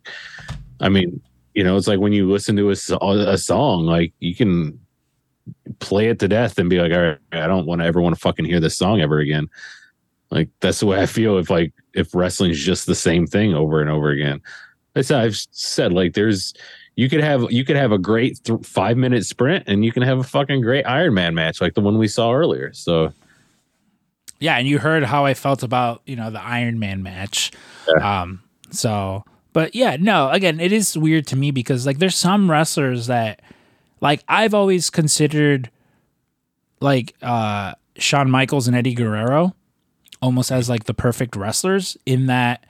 [0.81, 1.21] I mean,
[1.53, 4.77] you know, it's like when you listen to a, a song, like you can
[5.79, 8.13] play it to death and be like, all right, I don't want to ever want
[8.13, 9.47] to fucking hear this song ever again.
[10.29, 13.81] Like that's the way I feel if like if wrestling's just the same thing over
[13.81, 14.41] and over again.
[14.93, 16.53] That's I've said like there's
[16.95, 20.03] you could have you could have a great th- five minute sprint and you can
[20.03, 22.73] have a fucking great Iron Man match like the one we saw earlier.
[22.73, 23.13] So
[24.39, 27.51] yeah, and you heard how I felt about you know the Iron Man match.
[27.87, 28.21] Yeah.
[28.21, 29.23] Um, so
[29.53, 33.41] But yeah, no, again, it is weird to me because like there's some wrestlers that
[34.01, 35.69] like I've always considered
[36.81, 39.55] like uh Shawn Michaels and Eddie Guerrero
[40.21, 42.65] almost as like the perfect wrestlers in that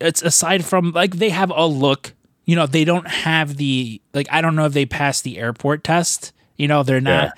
[0.00, 2.12] it's aside from like they have a look,
[2.44, 5.84] you know, they don't have the like I don't know if they passed the airport
[5.84, 6.32] test.
[6.56, 7.32] You know, they're not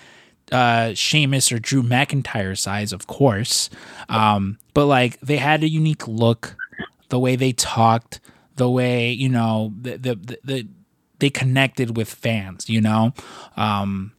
[0.51, 3.71] uh Sheamus or Drew McIntyre size, of course.
[4.09, 6.57] Um, but like they had a unique look,
[7.11, 8.21] the way they talked,
[8.57, 10.69] the way, you know, the the the, the
[11.21, 13.13] they connected with fans, you know.
[13.57, 14.13] Um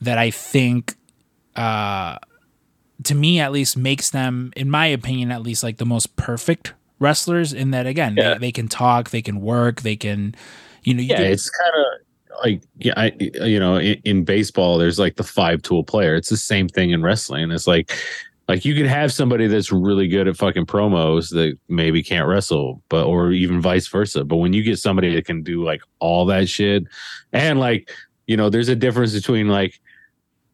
[0.00, 0.94] that I think
[1.56, 2.18] uh
[3.04, 6.74] to me at least makes them in my opinion at least like the most perfect
[6.98, 8.34] wrestlers in that again Yeah.
[8.34, 10.34] they, they can talk they can work they can
[10.84, 11.84] you know you yeah, can- it's kind of
[12.44, 16.14] like yeah, I you know, in, in baseball, there's like the five tool player.
[16.14, 17.50] It's the same thing in wrestling.
[17.50, 17.92] It's like
[18.48, 22.82] like you could have somebody that's really good at fucking promos that maybe can't wrestle,
[22.88, 24.24] but or even vice versa.
[24.24, 26.84] But when you get somebody that can do like all that shit,
[27.34, 27.90] and like
[28.26, 29.78] you know, there's a difference between like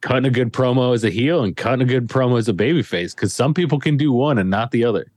[0.01, 3.15] cutting a good promo as a heel and cutting a good promo as a babyface
[3.15, 5.11] because some people can do one and not the other.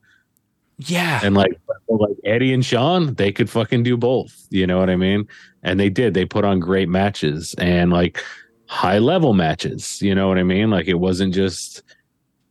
[0.78, 1.58] yeah And like
[1.88, 4.46] like Eddie and Shawn, they could fucking do both.
[4.50, 5.26] You know what I mean?
[5.62, 6.14] And they did.
[6.14, 8.22] They put on great matches and like
[8.66, 10.00] high level matches.
[10.00, 10.70] You know what I mean?
[10.70, 11.82] Like it wasn't just,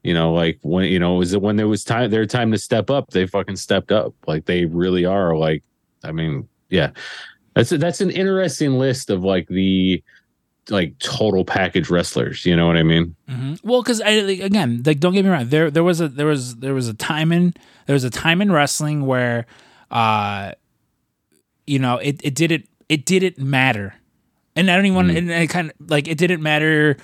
[0.03, 2.57] you know, like when you know, was it when there was time their time to
[2.57, 4.13] step up, they fucking stepped up.
[4.27, 5.63] Like they really are like,
[6.03, 6.91] I mean, yeah.
[7.55, 10.03] That's a, that's an interesting list of like the
[10.71, 12.45] like total package wrestlers.
[12.45, 13.15] You know what I mean?
[13.27, 16.07] hmm Well, because I like, again, like don't get me wrong, there there was a
[16.07, 17.53] there was there was a time in
[17.85, 19.45] there was a time in wrestling where,
[19.91, 20.51] uh,
[21.67, 23.95] you know, it it didn't it didn't matter,
[24.55, 25.17] and I don't even want Mm.
[25.17, 26.97] and it kind of like it didn't matter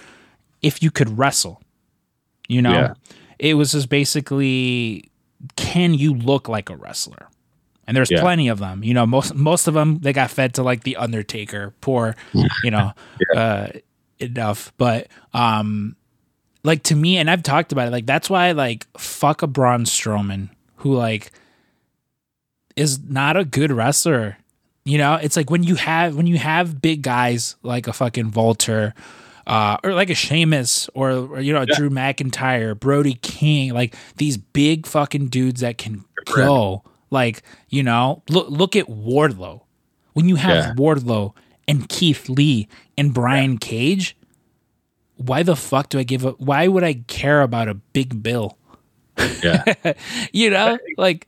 [0.62, 1.62] if you could wrestle,
[2.48, 2.94] you know, Yeah.
[3.40, 5.12] it was just basically
[5.56, 7.28] can you look like a wrestler.
[7.88, 8.22] And there's Yeah.
[8.22, 9.06] plenty of them, you know.
[9.06, 12.16] Most most of them they got fed to like the Undertaker, poor,
[12.64, 12.94] you know,
[13.36, 13.68] uh,
[14.20, 14.74] enough.
[14.78, 15.96] But um,
[16.64, 17.92] like to me, and I've talked about it.
[17.92, 21.32] Like that's why, like fuck a Braun Strowman, who like
[22.76, 24.38] is not a good wrestler.
[24.84, 28.32] You know, it's like when you have when you have big guys like a fucking
[28.32, 28.94] Volter,
[29.48, 33.96] uh, or like a Sheamus, or, or you know, a Drew McIntyre, Brody King, like
[34.18, 36.84] these big fucking dudes that can go.
[37.16, 39.62] Like you know, look look at Wardlow.
[40.14, 40.74] When you have Yeah.
[40.76, 41.34] Wardlow
[41.68, 44.16] and Keith Lee and Brian Cage,
[45.18, 46.32] why the fuck do I give a?
[46.32, 48.58] Why would I care about a big bill?
[49.42, 49.64] Yeah.
[50.34, 51.28] You know, like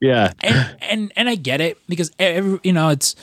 [0.00, 0.32] yeah.
[0.40, 3.16] and and and I get it because every you know it's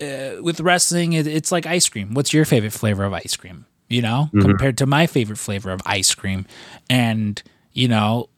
[0.00, 2.14] uh, with wrestling it, it's like ice cream.
[2.14, 3.64] What's your favorite flavor of ice cream?
[3.88, 6.46] You know, compared to my favorite flavor of ice cream,
[6.90, 7.40] and
[7.72, 8.28] you know,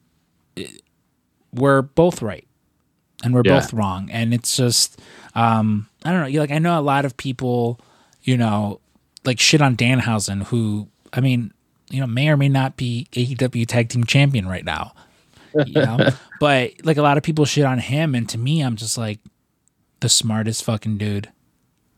[0.57, 0.83] it-
[1.53, 2.47] we're both right
[3.25, 3.61] and we're Yeah.
[3.61, 5.01] both wrong, and it's just
[5.35, 6.27] um I don't know.
[6.27, 7.81] you Like I know a lot of people,
[8.23, 8.81] you know,
[9.25, 11.53] like shit on Danhausen, who I mean,
[11.91, 14.93] you know, may or may not be AEW Tag Team Champion right now
[15.65, 16.11] you know?
[16.41, 19.21] but like a lot of people shit on him, and to me, I'm just like
[20.01, 21.31] the smartest fucking dude.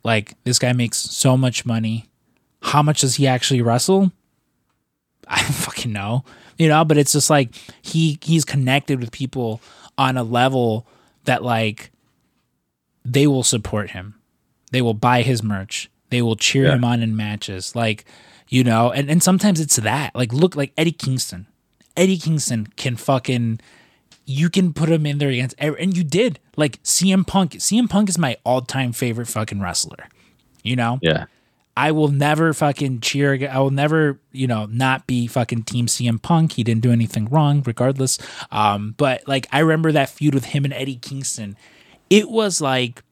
[0.05, 2.09] Like this guy makes so much money.
[2.63, 4.13] How much does he actually wrestle?
[5.31, 6.25] I don't fucking know,
[6.57, 6.85] you know.
[6.85, 9.61] But it's just like he he's connected with people
[9.97, 10.87] on a level
[11.25, 11.91] that like
[13.05, 14.15] they will support him.
[14.71, 15.91] They will buy his merch.
[16.11, 16.75] They will cheer Yeah.
[16.75, 17.75] him on in matches.
[17.75, 18.05] Like,
[18.49, 20.15] you know, and, and sometimes it's that.
[20.15, 21.47] Like, look like Eddie Kingston.
[21.97, 23.61] Eddie Kingston can fucking
[24.25, 26.39] you can put him in there against and you did.
[26.57, 27.53] Like CM Punk.
[27.53, 30.09] CM Punk is my all-time favorite fucking wrestler.
[30.63, 30.99] You know?
[31.01, 31.25] Yeah.
[31.79, 33.49] I will never fucking cheer.
[33.49, 36.55] I will never, you know, not be fucking team CM Punk.
[36.55, 38.19] He didn't do anything wrong, regardless.
[38.51, 41.57] Um, but like I remember that feud with him and Eddie Kingston.
[42.11, 43.05] It was like,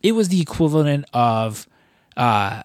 [0.00, 1.66] it was the equivalent of,
[2.16, 2.62] uh,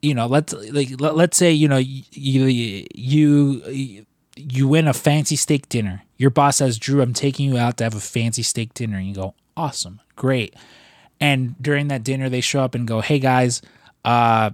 [0.00, 4.94] you know, let's like let, let's say you know you you you you win a
[4.94, 6.04] fancy steak dinner.
[6.16, 9.06] Your boss says, "Drew, I'm taking you out to have a fancy steak dinner," and
[9.06, 10.54] you go, "Awesome, great."
[11.20, 13.60] And during that dinner, they show up and go, "Hey guys,
[14.06, 14.50] uh,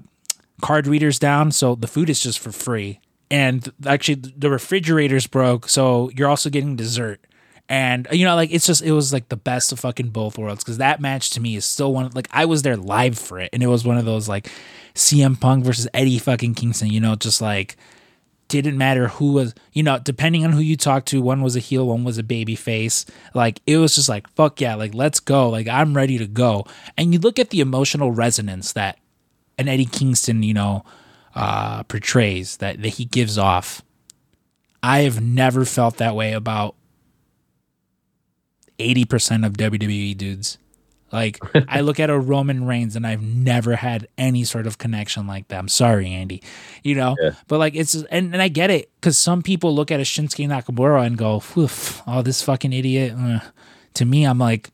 [0.61, 3.01] card readers down, so the food is just for free.
[3.31, 7.25] And actually, the refrigerator's broke, so you're also getting dessert."
[7.69, 10.65] And you know, like it's just it was like the best of fucking both worlds
[10.65, 12.11] because that match to me is still one.
[12.15, 14.51] Like I was there live for it, and it was one of those like
[14.95, 16.89] CM Punk versus Eddie fucking Kingston.
[16.89, 17.77] You know, just like
[18.49, 21.61] didn't matter who was, you know, depending on who you talked to, one was a
[21.61, 23.07] heel, one was a baby face.
[23.33, 25.49] Like it was just like, fuck yeah, like let's go.
[25.49, 26.67] Like I'm ready to go.
[26.99, 28.99] And you look at the emotional resonance that
[29.59, 30.85] an Eddie Kingston, you know,
[31.35, 33.83] uh portrays, that, that he gives off.
[34.83, 36.75] I have never felt that way about
[38.79, 40.59] eighty percent of WWE dudes.
[41.13, 41.39] Like
[41.69, 45.47] I look at a Roman Reigns and I've never had any sort of connection like
[45.49, 45.59] that.
[45.59, 46.43] I'm sorry, Andy.
[46.83, 47.33] You know, Yeah.
[47.49, 50.49] but like it's and, and I get it because some people look at a Shinsuke
[50.49, 53.41] Nakamura and go, "Oof, "Oh, this fucking idiot." Uh,
[53.95, 54.71] To me, I'm like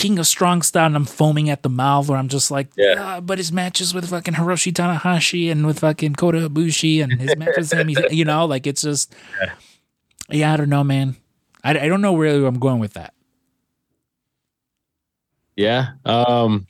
[0.00, 2.94] King of Strong Style, and I'm foaming at the mouth, where I'm just like, Yeah.
[2.98, 7.36] "Ah, but his matches with fucking Hiroshi Tanahashi and with fucking Kota Ibushi and his
[7.36, 9.14] matches with Sami, you know, like it's just,
[10.30, 11.16] yeah, I don't know, man.
[11.62, 13.12] I, I don't know where I'm going with that.
[15.56, 15.88] Yeah.
[16.06, 16.66] Um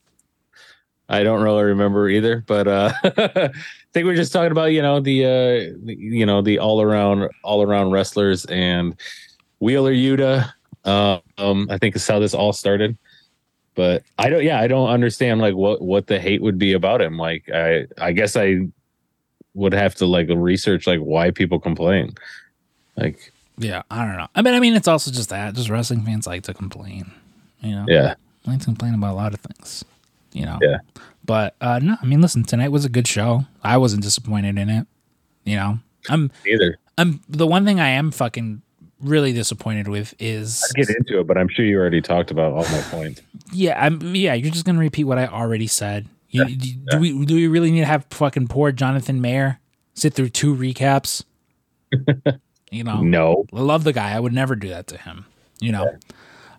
[1.08, 3.50] I don't really remember either, but uh I
[3.92, 7.30] think we're just talking about, you know, the uh the, you know, the all around
[7.44, 8.96] all around wrestlers and
[9.60, 10.52] Wheeler Yuta.
[10.84, 12.98] Uh, um I think is how this all started.
[13.74, 17.00] But I don't yeah, I don't understand like what what the hate would be about
[17.00, 17.16] him.
[17.16, 18.68] Like I I guess I
[19.54, 22.14] would have to like research like why people complain.
[22.96, 24.28] Like Yeah, I don't know.
[24.34, 27.10] I mean, I mean, it's also just that just wrestling fans like to complain.
[27.60, 28.14] You know, yeah.
[28.46, 29.84] like to complain about a lot of things.
[30.32, 30.78] You know, Yeah.
[31.24, 33.44] But uh no, I mean, listen, tonight was a good show.
[33.62, 34.86] I wasn't disappointed in it.
[35.44, 36.78] You know, I'm Either.
[36.98, 38.62] I'm the one thing I am fucking
[39.02, 42.52] really disappointed with is I'd get into it, but I'm sure you already talked about
[42.52, 43.22] all my points.
[43.52, 44.34] yeah, I'm yeah.
[44.34, 46.06] You're just gonna repeat what I already said.
[46.28, 49.58] You, do- Do we do we really need to have fucking poor Jonathan Mayer
[49.94, 51.24] sit through two recaps?
[52.70, 53.44] you know, No.
[53.52, 54.12] I love the guy.
[54.14, 55.26] I would never do that to him.
[55.60, 55.98] You know,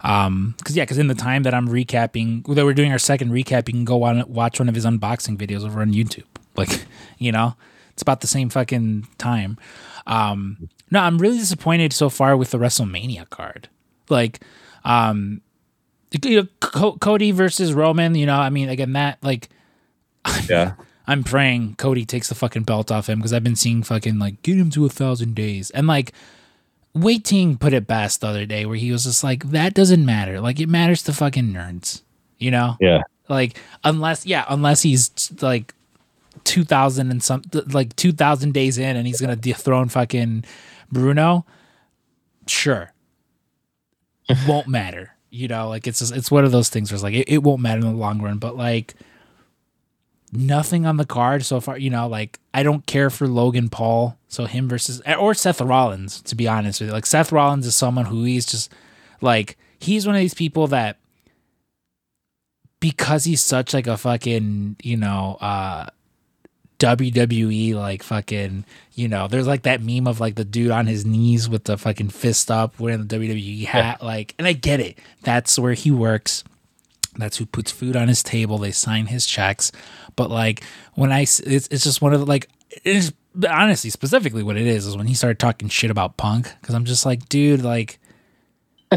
[0.01, 3.31] um, because yeah, because in the time that I'm recapping, that we're doing our second
[3.31, 6.25] recap, you can go on watch one of his unboxing videos over on YouTube.
[6.55, 6.85] Like,
[7.17, 7.55] you know,
[7.93, 9.57] it's about the same fucking time.
[10.05, 13.69] Um, no, I'm really disappointed so far with the WrestleMania card.
[14.09, 14.41] Like,
[14.83, 15.41] um,
[16.23, 18.13] you know, Co- Cody versus Roman.
[18.15, 19.49] You know, I mean, again, that like.
[20.49, 20.73] Yeah.
[21.07, 24.41] I'm praying Cody takes the fucking belt off him because I've been seeing fucking like
[24.43, 26.13] get him to a thousand days and like
[26.93, 30.05] Wei Ting put it best the other day where he was just like that doesn't
[30.05, 32.03] matter like it matters to fucking nerds
[32.37, 33.01] you know Yeah.
[33.29, 35.09] like unless yeah unless he's
[35.41, 35.73] like
[36.43, 40.45] 2000 and some like 2000 days in and he's gonna dethrone fucking
[40.91, 41.45] Bruno
[42.47, 42.93] sure
[44.47, 47.13] won't matter you know like it's just, it's one of those things where it's like
[47.13, 48.95] it, it won't matter in the long run but like
[50.31, 51.77] nothing on the card so far.
[51.77, 56.21] You know, like I don't care for Logan Paul, so him versus or Seth Rollins.
[56.23, 58.71] To be honest with you, like Seth Rollins is someone who he's just
[59.19, 60.97] like he's one of these people that
[62.79, 65.87] because he's such like a fucking you know uh
[66.81, 68.65] WWE like fucking
[68.95, 71.77] you know there's like that meme of like the dude on his knees with the
[71.77, 74.97] fucking fist up wearing the WWE hat like and I get it.
[75.21, 76.43] That's where he works.
[77.17, 78.57] That's who puts food on his table.
[78.57, 79.71] They sign his checks.
[80.15, 80.63] But like
[80.95, 82.47] when I, it's, it's just one of the like,
[82.83, 83.11] it's
[83.49, 86.85] honestly specifically what it is is when he started talking shit about Punk because I'm
[86.85, 87.99] just like, dude, like,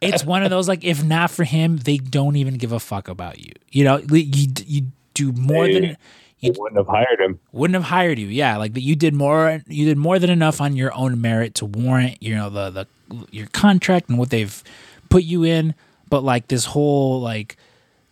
[0.00, 3.08] it's one of those like, if not for him, they don't even give a fuck
[3.08, 3.52] about you.
[3.70, 5.96] You know, you you do more They- than
[6.44, 7.40] I wouldn't have hired him.
[7.52, 8.26] wouldn't have hired you.
[8.28, 11.54] Yeah, like that you did more you did more than enough on your own merit
[11.56, 12.86] to warrant, you know, the the
[13.30, 14.62] your contract and what they've
[15.08, 15.74] put you in,
[16.08, 17.56] but like this whole like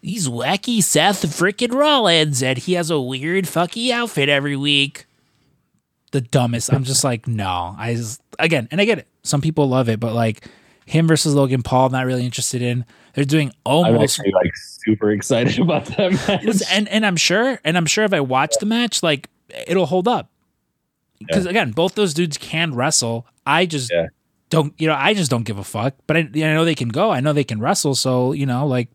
[0.01, 5.07] he's wacky Seth frickin' Rollins and he has a weird fucky outfit every week.
[6.12, 6.72] The dumbest.
[6.72, 7.74] I'm just like, no.
[7.78, 9.09] I just again, and I get it.
[9.22, 10.47] Some people love it, but like
[10.87, 12.85] him versus Logan Paul, not really interested in.
[13.14, 16.62] They're doing I'm almost actually like super excited about that match.
[16.70, 19.28] And and I'm sure, and I'm sure if I watch the match, like
[19.66, 20.30] it'll hold up.
[21.18, 23.26] Because again, both those dudes can wrestle.
[23.47, 24.07] I just Yeah.
[24.51, 25.95] don't, you know, I just don't give a fuck.
[26.07, 26.24] But I, I
[26.55, 27.11] know they can go.
[27.11, 27.95] I know they can wrestle.
[27.95, 28.89] So you know, like,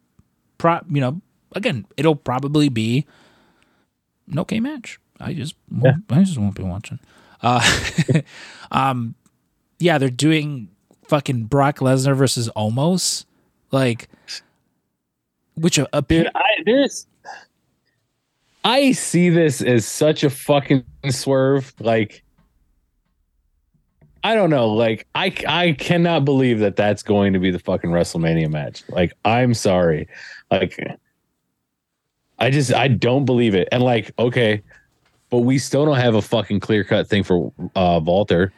[0.57, 1.21] pro, you know,
[1.53, 3.05] again, it'll probably be
[4.29, 4.99] an okay match.
[5.19, 6.99] I just, won't, I just won't be watching.
[7.41, 7.61] Uh,
[8.71, 9.15] um,
[9.79, 10.69] yeah, they're doing
[11.07, 13.25] fucking Brock Lesnar versus Omos,
[13.71, 14.09] like,
[15.55, 17.07] which a, a Dude, I there's
[18.63, 21.73] I see this as such a fucking swerve.
[21.79, 22.23] Like,
[24.23, 24.69] I don't know.
[24.69, 28.83] Like, I I cannot believe that that's going to be the fucking WrestleMania match.
[28.89, 30.07] Like, I'm sorry.
[30.51, 30.77] Like,
[32.39, 33.67] I just I don't believe it.
[33.71, 34.61] And like, okay,
[35.29, 38.51] but we still don't have a fucking clear cut thing for uh Walter.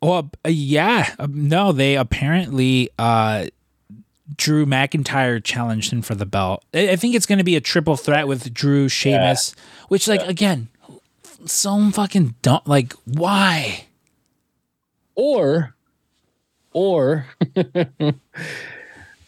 [0.00, 3.46] Well, uh, yeah, um, no, they apparently uh
[4.36, 6.64] Drew McIntyre challenged him for the belt.
[6.74, 9.56] I think it's going to be a triple threat with Drew, Sheamus,
[9.88, 10.68] which, like, again,
[11.46, 12.60] so fucking dumb.
[12.66, 13.86] Like, why?
[15.18, 15.74] or
[16.72, 17.26] or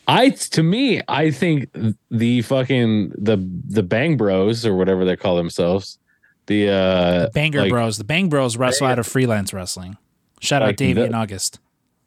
[0.07, 1.69] I to me I think
[2.11, 3.37] the fucking the
[3.69, 5.99] the Bang Bros or whatever they call themselves
[6.47, 7.99] the uh Banger like, Bros.
[7.99, 9.99] The Bang Bros wrestle out of freelance wrestling.
[10.41, 11.61] Shout out Like Davey the- and August.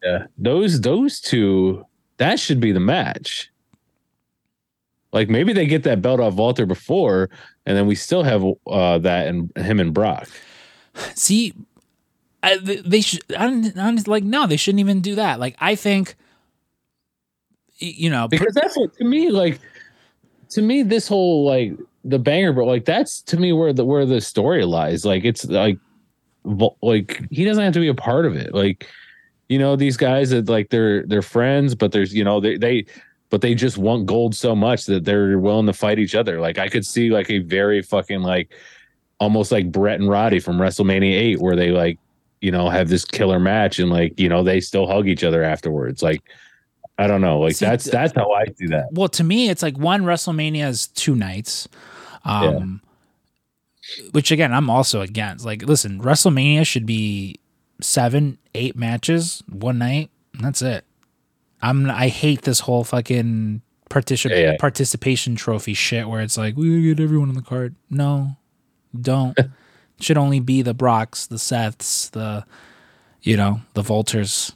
[0.03, 1.85] Yeah, those those two
[2.17, 3.49] that should be the match.
[5.13, 7.29] Like maybe they get that belt off Walter before,
[7.65, 10.27] and then we still have uh, that and him and Brock.
[11.15, 11.53] See,
[12.41, 13.21] I, they should.
[13.37, 15.39] I'm, I'm like, no, they shouldn't even do that.
[15.39, 16.15] Like, I think,
[17.77, 19.59] you know, because that's what to me, like,
[20.49, 21.73] to me, this whole like
[22.03, 25.05] the banger, but like that's to me where the where the story lies.
[25.05, 25.77] Like, it's like,
[26.43, 28.53] like he doesn't have to be a part of it.
[28.53, 28.87] Like,
[29.49, 32.85] you know, these guys that like they're they're friends, but there's you know they they
[33.33, 36.39] but they just want gold so much that they're willing to fight each other.
[36.39, 38.53] Like I could see like a very fucking like
[39.19, 41.97] almost like Bret and Roddy from WrestleMania 8 where they like,
[42.41, 45.41] you know, have this killer match and like, you know, they still hug each other
[45.43, 46.03] afterwards.
[46.03, 46.21] Like
[46.99, 47.39] I don't know.
[47.39, 48.89] Like see, that's that's how I see that.
[48.91, 51.67] Well, to me it's like one WrestleMania is two nights.
[52.25, 52.43] Um
[52.83, 52.92] yeah.
[54.11, 55.45] Which again I'm also against.
[55.45, 57.39] Like listen, WrestleMania should be
[57.81, 60.09] 7, 8 matches one night.
[60.39, 60.85] that's it.
[61.61, 64.55] I'm I hate this whole fucking particip- yeah, yeah.
[64.59, 67.75] participation trophy shit where it's like we get everyone on the card.
[67.89, 68.37] No,
[68.99, 69.37] don't.
[69.99, 72.45] should only be the Brocks, the Seths, the
[73.21, 74.53] you know the Walters.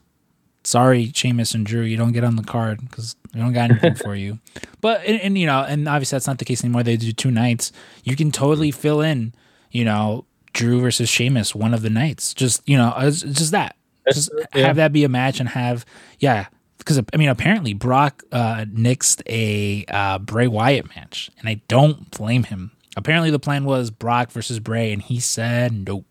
[0.68, 3.96] Sorry, Sheamus and Drew, you don't get on the card because we don't got anything
[4.04, 4.40] for you.
[4.82, 6.84] But and, and, you know, and obviously that's not the case anymore.
[6.84, 7.72] They do two nights.
[8.04, 9.34] You can totally fill in,
[9.72, 12.34] you know, Drew versus Sheamus one of the nights.
[12.34, 13.78] Just you know, just that.
[14.12, 14.68] Just yeah.
[14.68, 15.86] have that be a match and have
[16.20, 16.48] yeah
[16.80, 22.12] because I mean, apparently Brock uh, nixed a uh, Bray Wyatt match, and I don't
[22.12, 22.72] blame him.
[22.98, 26.06] Apparently, the plan was Brock versus Bray, and he said nope.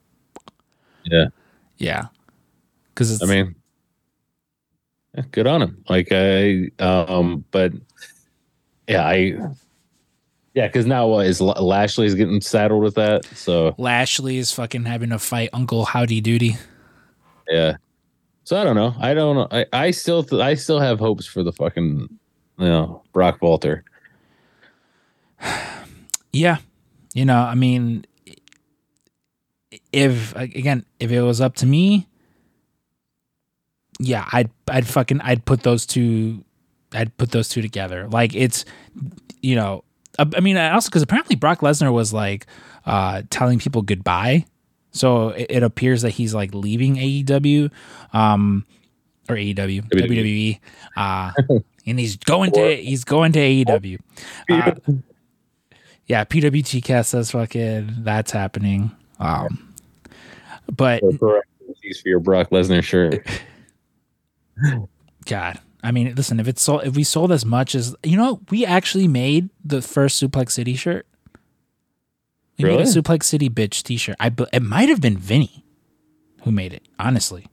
[1.04, 1.26] Yeah,
[1.76, 2.06] yeah.
[2.88, 3.54] Because I mean,
[5.30, 5.84] good on him.
[5.88, 7.72] Like I, um, but
[8.88, 9.36] yeah, I.
[10.54, 13.26] Yeah, because now what is Lashley's getting saddled with that?
[13.26, 16.56] So Lashley is fucking having to fight Uncle Howdy Doody.
[17.46, 17.76] Yeah,
[18.44, 18.94] so I don't know.
[18.98, 19.48] I don't know.
[19.50, 22.08] I, I still th- I still have hopes for the fucking
[22.58, 23.84] you know Brock Walter.
[26.32, 26.58] yeah,
[27.12, 28.06] you know, I mean,
[29.92, 32.06] if again, if it was up to me,
[33.98, 36.44] yeah, I'd I'd fucking I'd put those two,
[36.92, 38.08] I'd put those two together.
[38.08, 38.64] Like it's,
[39.42, 39.84] you know,
[40.18, 42.46] I, mean, also because apparently Brock Lesnar was like
[42.86, 44.46] uh, telling people goodbye
[44.96, 47.70] so it, it appears that he's like leaving AEW,
[48.12, 48.66] um,
[49.28, 50.58] or AEW, WWE,
[50.96, 51.32] uh,
[51.86, 53.98] and he's going to he's going to AEW.
[54.50, 54.74] Uh,
[56.06, 58.90] yeah, PWT says fucking that's happening.
[59.18, 59.74] Um,
[60.74, 61.02] but
[61.82, 63.26] he's for your Brock Lesnar shirt.
[65.26, 68.40] God, I mean, listen, if it's sold, if we sold as much as you know,
[68.50, 71.06] we actually made the first Suplex City shirt.
[72.58, 72.78] We really?
[72.78, 74.16] made a Suplex City bitch T-shirt.
[74.18, 75.64] I it might have been Vinny
[76.42, 76.82] who made it.
[76.98, 77.46] Honestly,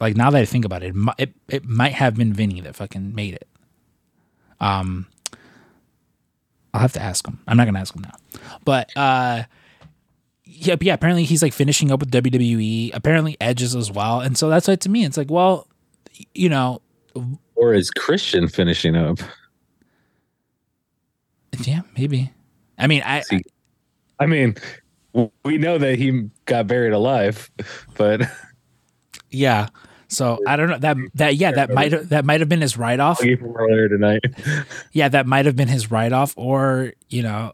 [0.00, 2.76] like now that I think about it, it it, it might have been Vinny that
[2.76, 3.48] fucking made it.
[4.58, 5.06] Um,
[6.72, 7.40] I'll have to ask him.
[7.46, 9.44] I'm not gonna ask him now, but uh,
[10.44, 10.94] yeah, yeah.
[10.94, 12.90] Apparently he's like finishing up with WWE.
[12.94, 15.68] Apparently Edge's as well, and so that's why to me it's like, well,
[16.34, 16.80] you know,
[17.54, 19.18] or is Christian finishing up?
[21.60, 22.32] Yeah, maybe.
[22.78, 23.42] I mean, I, I
[24.20, 24.56] I mean,
[25.44, 27.50] we know that he got buried alive,
[27.96, 28.22] but
[29.30, 29.68] yeah.
[30.08, 33.00] So I don't know that that yeah that might that might have been his write
[33.00, 34.20] off earlier tonight.
[34.92, 37.52] yeah, that might have been his write off, or you know,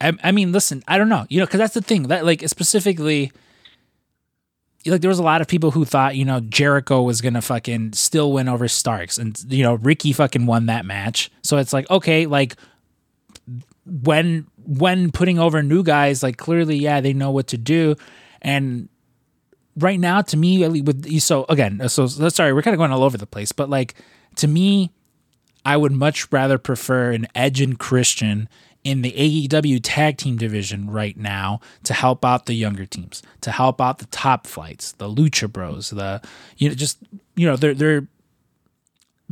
[0.00, 2.46] I, I mean, listen, I don't know, you know, because that's the thing that like
[2.48, 3.32] specifically,
[4.86, 7.92] like there was a lot of people who thought you know Jericho was gonna fucking
[7.92, 11.88] still win over Starks, and you know Ricky fucking won that match, so it's like
[11.90, 12.56] okay, like
[13.86, 17.96] when when putting over new guys, like clearly, yeah, they know what to do.
[18.42, 18.88] And
[19.76, 23.18] right now, to me, with so again, so sorry, we're kind of going all over
[23.18, 23.94] the place, but like
[24.36, 24.90] to me,
[25.64, 28.48] I would much rather prefer an Edge and Christian
[28.84, 33.50] in the AEW tag team division right now to help out the younger teams, to
[33.50, 36.22] help out the top flights, the Lucha Bros, the
[36.58, 36.98] you know just
[37.34, 38.06] you know they're they're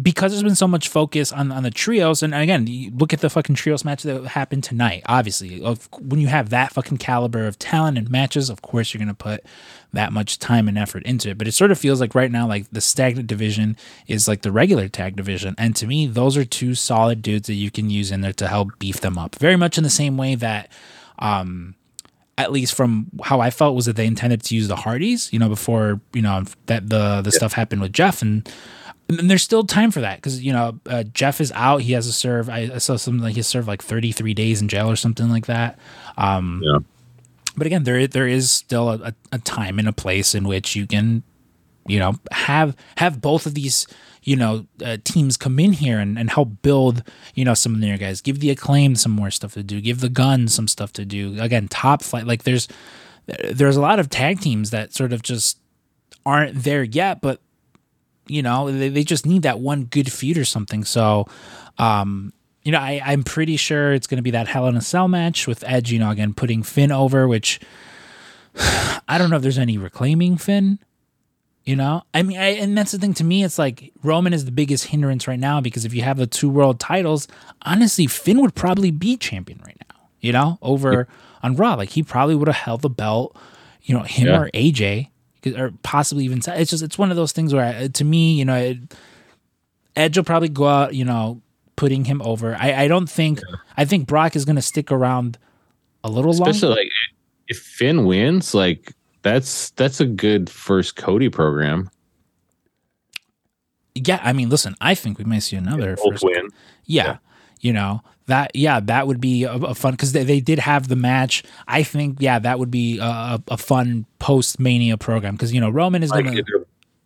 [0.01, 3.21] because there's been so much focus on, on the trios, and again, you look at
[3.21, 5.03] the fucking trios match that happened tonight.
[5.07, 5.61] Obviously,
[6.01, 9.45] when you have that fucking caliber of talent and matches, of course you're gonna put
[9.93, 11.37] that much time and effort into it.
[11.37, 14.53] But it sort of feels like right now, like the stagnant division is like the
[14.53, 18.11] regular tag division, and to me, those are two solid dudes that you can use
[18.11, 19.35] in there to help beef them up.
[19.35, 20.73] Very much in the same way that,
[21.19, 21.75] um,
[22.39, 25.39] at least from how I felt was that they intended to use the Hardys, you
[25.39, 27.37] know, before you know that the the yeah.
[27.37, 28.51] stuff happened with Jeff and
[29.19, 31.83] and there's still time for that because you know uh, Jeff is out.
[31.83, 32.49] He has to serve.
[32.49, 35.47] I, I, saw something like he served like 33 days in jail or something like
[35.47, 35.79] that.
[36.17, 36.79] Um, yeah.
[37.57, 40.87] But again, there there is still a, a time and a place in which you
[40.87, 41.23] can
[41.87, 43.87] You know, have have both of these
[44.23, 47.03] you know uh, teams come in here and, and help build
[47.35, 48.21] you know some of their guys.
[48.21, 49.81] Give the Acclaimed some more stuff to do.
[49.81, 51.41] Give the gun some stuff to do.
[51.41, 52.27] Again, top flight.
[52.27, 52.69] Like there's
[53.51, 55.59] there's a lot of tag teams that sort of just
[56.25, 57.41] aren't there yet, but
[58.27, 60.85] you know they, they just need that one good feud or something.
[60.85, 61.27] So,
[61.79, 62.33] um,
[62.65, 65.09] you know, I, I'm pretty sure it's going to be that Hell in a Cell
[65.09, 65.91] match with Edge.
[65.93, 67.61] You know, again putting Finn over, which
[69.09, 70.79] I don't know if there's any reclaiming Finn.
[71.65, 73.45] You know, I mean, I, and that's the thing to me.
[73.45, 76.51] It's like Roman is the biggest hindrance right now because if you have the two
[76.51, 77.29] world titles,
[77.63, 79.97] honestly, Finn would probably be champion right now.
[80.21, 81.07] You know, over
[81.41, 83.37] on Raw, like he probably would have held the belt.
[83.85, 84.41] You know, him Yeah.
[84.41, 85.11] or AJ,
[85.47, 88.45] or possibly even it's just it's one of those things where I, to me, you
[88.45, 88.79] know, it,
[89.97, 90.95] Edge will probably go out.
[90.95, 91.41] You know,
[91.77, 92.55] putting him over.
[92.59, 93.41] I, I don't think.
[93.77, 95.39] I think Brock is going to stick around
[96.05, 96.81] a little Especially longer.
[96.83, 96.91] like
[97.49, 98.93] if Finn wins, like
[99.23, 101.91] that's that's a good first Cody program.
[103.95, 106.25] Yeah, I mean, listen, I think we might see another first.
[106.25, 106.49] win.
[106.87, 107.17] Yeah, Yeah.
[107.61, 108.55] you know that.
[108.55, 111.43] Yeah, that would be a, a fun because they, they did have the match.
[111.69, 115.71] I think yeah, that would be a, a, fun post Mania program because you know
[115.71, 116.43] Roman is Like gonna.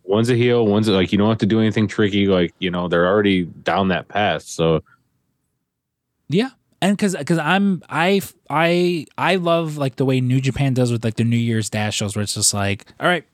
[0.03, 2.27] one's a heel, one's a, like you don't have to do anything tricky.
[2.27, 4.43] Like you know they're already down that path.
[4.43, 4.83] So
[6.29, 6.49] Yeah,
[6.81, 11.03] and because because I'm I I I love like the way New Japan does with
[11.03, 13.25] like the New Year's Dash shows where it's just like, all right,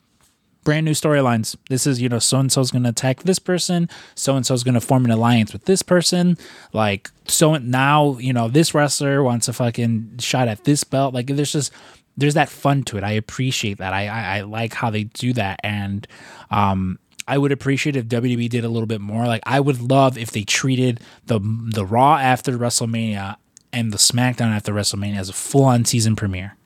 [0.63, 1.55] brand new storylines.
[1.69, 4.81] This is you know so and so's gonna attack this person, so and so's gonna
[4.81, 6.37] form an alliance with this person.
[6.71, 11.13] Like so now you know this wrestler wants a fucking shot at this belt.
[11.13, 11.71] Like there's just
[12.17, 13.03] there's that fun to it.
[13.03, 13.93] I appreciate that.
[13.93, 16.07] I I, I like how they do that and.
[16.51, 19.25] um I would appreciate if WWE did a little bit more.
[19.25, 23.37] Like I would love if they treated the the Raw after WrestleMania
[23.71, 26.57] and the SmackDown after WrestleMania as a full on season premiere.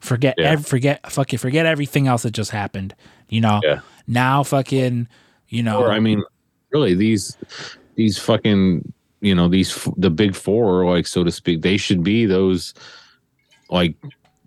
[0.00, 0.52] Forget Yeah.
[0.52, 2.94] ev- forget fucking forget everything else that just happened.
[3.28, 3.60] You know.
[3.64, 3.80] Yeah.
[4.06, 5.08] Now fucking
[5.48, 6.22] you know or I mean,
[6.72, 7.36] really these
[7.96, 12.02] these fucking you know these f- the big four, like so to speak, they should
[12.04, 12.74] be those
[13.70, 13.96] like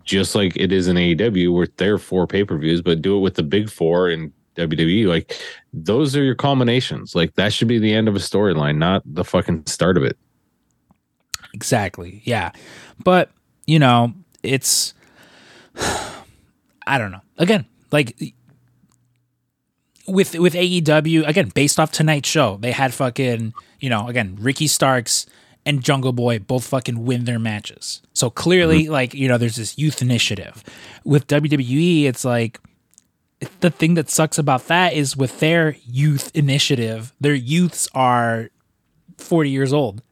[0.04, 3.20] just like it is in AEW with their four pay per views, but do it
[3.20, 5.06] with the big four in WWE.
[5.06, 5.36] Like
[5.72, 7.14] those are your culminations.
[7.14, 10.16] Like that should be the end of a storyline, not the fucking start of it.
[11.52, 12.22] Exactly.
[12.24, 12.52] Yeah.
[13.02, 13.30] But,
[13.66, 14.94] you know, it's
[16.86, 17.20] I don't know.
[17.38, 18.16] Again, like
[20.06, 24.66] with with AEW, again, based off tonight's show, they had fucking, you know, again, Ricky
[24.66, 25.26] Starks
[25.66, 28.02] and Jungle Boy both fucking win their matches.
[28.12, 28.92] So clearly, mm-hmm.
[28.92, 30.64] like, you know, there's this youth initiative.
[31.04, 32.60] With WWE, it's like
[33.60, 38.50] the thing that sucks about that is with their youth initiative, their youths are
[39.18, 40.02] 40 years old.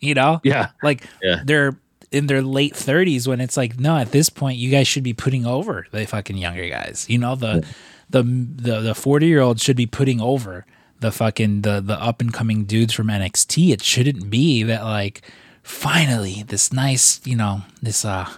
[0.00, 0.40] You know?
[0.42, 0.70] Yeah.
[0.82, 1.42] Like Yeah.
[1.44, 1.78] they're
[2.12, 5.14] in their late thirties when it's like, no, at this point you guys should be
[5.14, 7.06] putting over the fucking younger guys.
[7.08, 7.66] You know, the
[8.10, 10.66] the the the forty year old should be putting over
[11.00, 13.72] the fucking the the up and coming dudes from NXT.
[13.72, 15.22] It shouldn't be that like
[15.62, 18.28] finally this nice, you know, this uh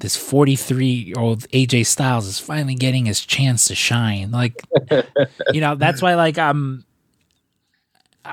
[0.00, 4.30] this 43 year old AJ Styles is finally getting his chance to shine.
[4.30, 4.62] Like,
[5.52, 6.84] you know, that's why, like, I'm,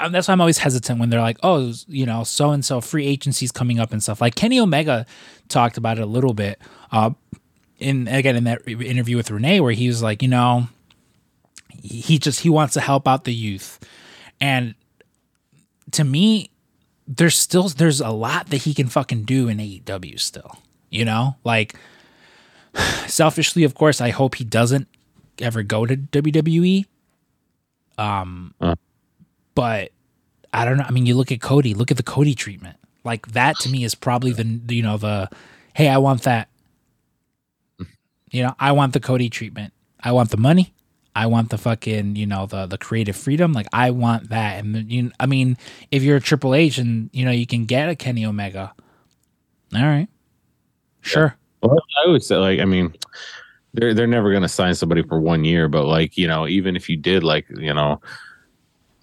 [0.09, 3.05] that's why I'm always hesitant when they're like, oh, you know, so and so free
[3.05, 4.21] agencies coming up and stuff.
[4.21, 5.05] Like Kenny Omega
[5.49, 6.59] talked about it a little bit.
[6.91, 7.11] Uh,
[7.79, 10.67] in again in that interview with Renee, where he was like, you know,
[11.81, 13.79] he just he wants to help out the youth,
[14.39, 14.75] and
[15.91, 16.49] to me,
[17.07, 20.57] there's still there's a lot that he can fucking do in AEW still.
[20.89, 21.75] You know, like
[23.07, 24.87] selfishly, of course, I hope he doesn't
[25.39, 26.85] ever go to WWE.
[27.97, 28.75] Um, Uh.
[29.55, 29.91] But
[30.53, 30.85] I don't know.
[30.87, 31.73] I mean, you look at Cody.
[31.73, 32.77] Look at the Cody treatment.
[33.03, 35.29] Like that to me is probably the you know the
[35.73, 36.49] hey, I want that.
[38.31, 39.73] You know, I want the Cody treatment.
[39.99, 40.73] I want the money.
[41.15, 43.53] I want the fucking you know the the creative freedom.
[43.53, 44.63] Like I want that.
[44.63, 45.57] And you, I mean,
[45.91, 48.73] if you're a Triple H and you know you can get a Kenny Omega,
[49.75, 50.07] all right,
[51.01, 51.35] sure.
[51.61, 52.93] Well, I would say, like, I mean,
[53.73, 56.89] they're they're never gonna sign somebody for one year, but like, you know, even if
[56.89, 58.01] you did, like, you know,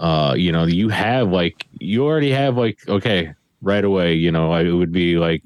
[0.00, 4.52] uh, you know, you have like you already have like, okay, right away, you know,
[4.54, 5.44] it would be like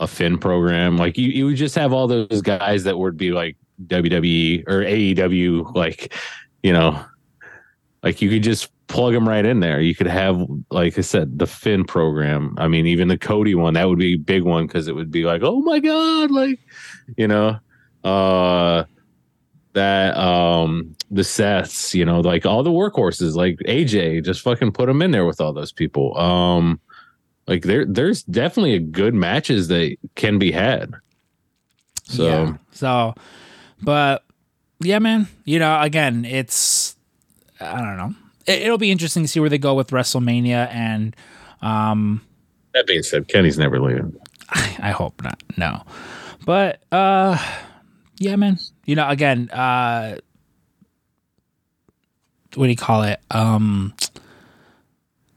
[0.00, 3.30] a Finn program, like you you would just have all those guys that would be
[3.30, 3.56] like
[3.86, 6.12] WWE or AEW, like,
[6.62, 7.00] you know,
[8.02, 9.80] like you could just plug them right in there.
[9.80, 12.56] You could have, like I said, the Finn program.
[12.58, 15.12] I mean, even the Cody one, that would be a big one because it would
[15.12, 16.58] be like, oh my god, like,
[17.16, 17.56] you know,
[18.02, 18.84] uh,
[19.72, 24.86] that um the Seths, you know, like all the workhorses, like AJ, just fucking put
[24.86, 26.16] them in there with all those people.
[26.18, 26.80] Um,
[27.46, 30.94] like there, there's definitely a good matches that can be had.
[32.04, 32.56] So Yeah.
[32.72, 33.14] So,
[33.82, 34.24] but
[34.80, 35.28] yeah, man.
[35.44, 36.96] You know, again, it's
[37.60, 38.14] I don't know.
[38.46, 41.14] It, it'll be interesting to see where they go with WrestleMania, and
[41.60, 42.22] um,
[42.72, 44.16] That being said, Kenny's never leaving.
[44.50, 45.42] I hope not.
[45.56, 45.84] No,
[46.46, 47.36] but uh,
[48.18, 48.58] yeah, man.
[48.90, 50.16] You know, again, uh,
[52.56, 53.20] what do you call it?
[53.30, 53.94] Um,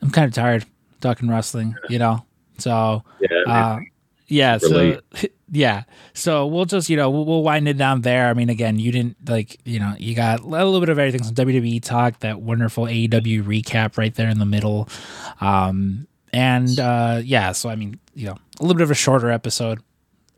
[0.01, 0.65] I'm kind of tired
[1.01, 1.75] talking wrestling.
[1.87, 2.25] You know,
[2.57, 3.43] so Yeah.
[3.45, 3.79] uh,
[4.25, 4.99] yeah, so
[5.51, 5.83] yeah,
[6.15, 8.27] so we'll just you know we'll, we'll wind it down there.
[8.27, 11.21] I mean, again, you didn't like you know you got a little bit of everything.
[11.21, 14.89] Some WWE talk, that wonderful AEW recap right there in the middle,
[15.41, 17.51] um, and uh, yeah.
[17.51, 19.79] So I mean, you know, a little bit of a shorter episode.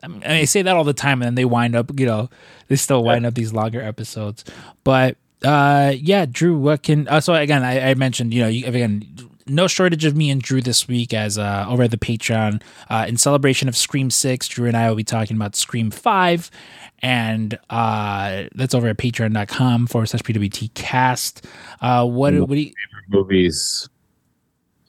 [0.05, 2.29] I, mean, I say that all the time, and then they wind up, you know,
[2.67, 4.45] they still wind up these longer episodes.
[4.83, 7.07] But uh, yeah, Drew, what can?
[7.07, 9.03] Uh, so again, I, I mentioned, you know, you, again,
[9.47, 13.05] no shortage of me and Drew this week as uh, over at the Patreon uh,
[13.07, 14.47] in celebration of Scream Six.
[14.47, 16.51] Drew and I will be talking about Scream Five,
[16.99, 21.47] and uh, that's over at Patreon.com forward slash PWT Cast.
[21.81, 22.73] Uh, what, what do you?
[23.09, 23.89] Movies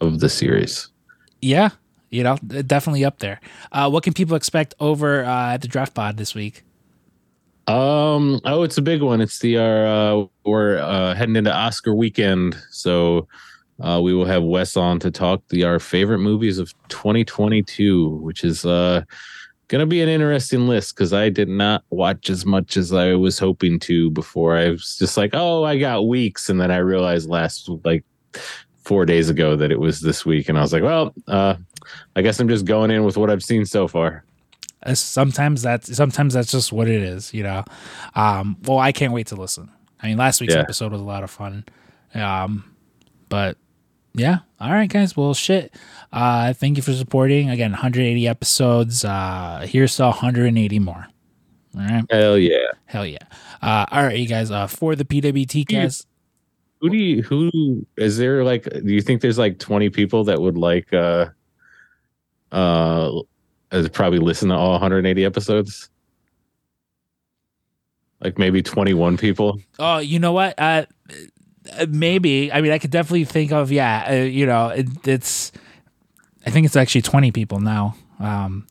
[0.00, 0.88] of the series.
[1.40, 1.70] Yeah,
[2.10, 3.40] you know, definitely up there.
[3.72, 6.64] Uh, what can people expect over uh, at the Draft Pod this week?
[7.66, 8.40] Um.
[8.44, 9.20] Oh, it's a big one.
[9.20, 13.26] It's the our uh, we're uh, heading into Oscar weekend, so
[13.80, 18.44] uh, we will have Wes on to talk the our favorite movies of 2022, which
[18.44, 19.02] is uh
[19.68, 23.38] gonna be an interesting list because I did not watch as much as I was
[23.38, 24.56] hoping to before.
[24.56, 28.04] I was just like, oh, I got weeks, and then I realized last like
[28.84, 31.56] four days ago that it was this week, and I was like, well, uh,
[32.14, 34.24] I guess I'm just going in with what I've seen so far.
[34.82, 37.64] Uh, sometimes that's sometimes that's just what it is, you know.
[38.14, 39.70] Um, well, I can't wait to listen.
[40.02, 40.60] I mean, last week's Yeah.
[40.60, 41.64] episode was a lot of fun.
[42.14, 42.64] Um,
[43.28, 43.56] but
[44.14, 45.16] yeah, all right, guys.
[45.16, 45.74] Well, shit.
[46.12, 47.50] Uh, thank you for supporting.
[47.50, 49.04] Again, 180 episodes.
[49.04, 51.06] Uh, here's to 180 more.
[51.76, 52.68] All right, Hell yeah.
[52.86, 53.18] hell yeah.
[53.60, 54.50] Uh, all right, you guys.
[54.50, 56.06] Uh, for the PWT cast.
[56.80, 60.40] who do you who is there like do you think there's like 20 people that
[60.40, 61.26] would like uh
[62.56, 63.20] uh
[63.72, 65.90] uh, probably listen to all 180 episodes
[68.20, 70.54] like maybe 21 people Oh, you know what?
[70.58, 70.86] Uh,
[71.88, 72.52] maybe.
[72.52, 74.06] I mean, I could definitely think of yeah.
[74.08, 75.52] Uh, you know, it, it's.
[76.46, 77.96] I think it's actually twenty people now.
[78.20, 78.66] Um,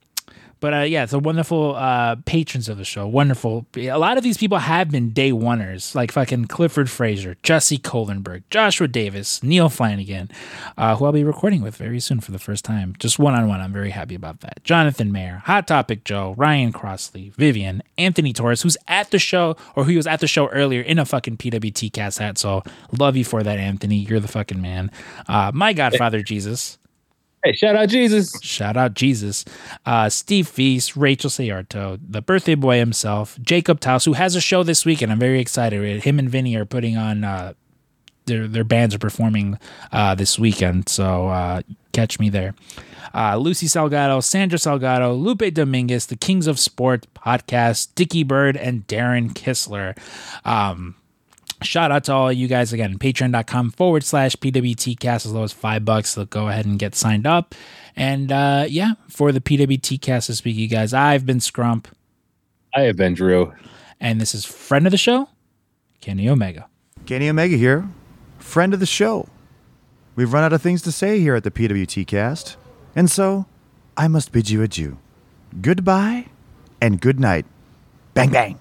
[0.66, 3.06] but uh, yeah, a wonderful uh, patrons of the show.
[3.06, 3.68] Wonderful.
[3.78, 8.42] A lot of these people have been day oneers, like fucking Clifford Fraser, Jesse Kohlenberg,
[8.50, 10.32] Joshua Davis, Neil Flanagan,
[10.76, 13.48] uh, who I'll be recording with very soon for the first time, just one on
[13.48, 13.62] one.
[13.62, 14.64] I'm very happy about that.
[14.64, 19.84] Jonathan Mayer, Hot Topic Joe, Ryan Crossley, Vivian, Anthony Torres, who's at the show or
[19.84, 22.40] who was at the show earlier in a fucking PWT cast hat.
[22.40, 23.98] So love you for that, Anthony.
[23.98, 24.90] You're the fucking man.
[25.28, 26.80] Uh, my Godfather Jesus.
[27.46, 29.44] Hey shout out jesus Shout out Jesus.
[29.86, 34.64] Uh, Steve Feast, Rachel Sayarto, the birthday boy himself, Jacob Taus, who has a show
[34.64, 36.04] this week, and I'm very excited.
[36.04, 37.54] Him and Vinny are putting on uh,
[38.26, 39.60] their their bands are performing
[39.92, 41.62] uh, this weekend, so uh,
[41.92, 42.56] catch me there.
[43.14, 48.88] Uh, Lucy Salgado, Sandra Salgado, Lupe Dominguez, the Kings of Sport podcast, Dickie Bird, and
[48.88, 49.98] Darren Kissler.
[50.46, 50.96] Um,
[51.62, 55.86] shout out to all you guys again patreon.com forward slash pwtcast as low as five
[55.86, 57.56] bucks so go ahead and get signed up
[57.96, 61.86] and uh yeah for the pwtcast this week you guys i've been scrump
[62.76, 63.54] i have been drew
[64.00, 65.30] and this is friend of the show
[66.02, 66.68] kenny omega
[67.06, 67.88] Kenny Omega here,
[68.40, 69.30] friend of the show.
[70.16, 72.56] We've run out of things to say here at the pwtcast
[72.96, 73.46] and so
[73.96, 74.98] I must bid you adieu.
[75.62, 76.28] Goodbye
[76.82, 77.46] and good night.
[78.16, 78.58] Bang, bang.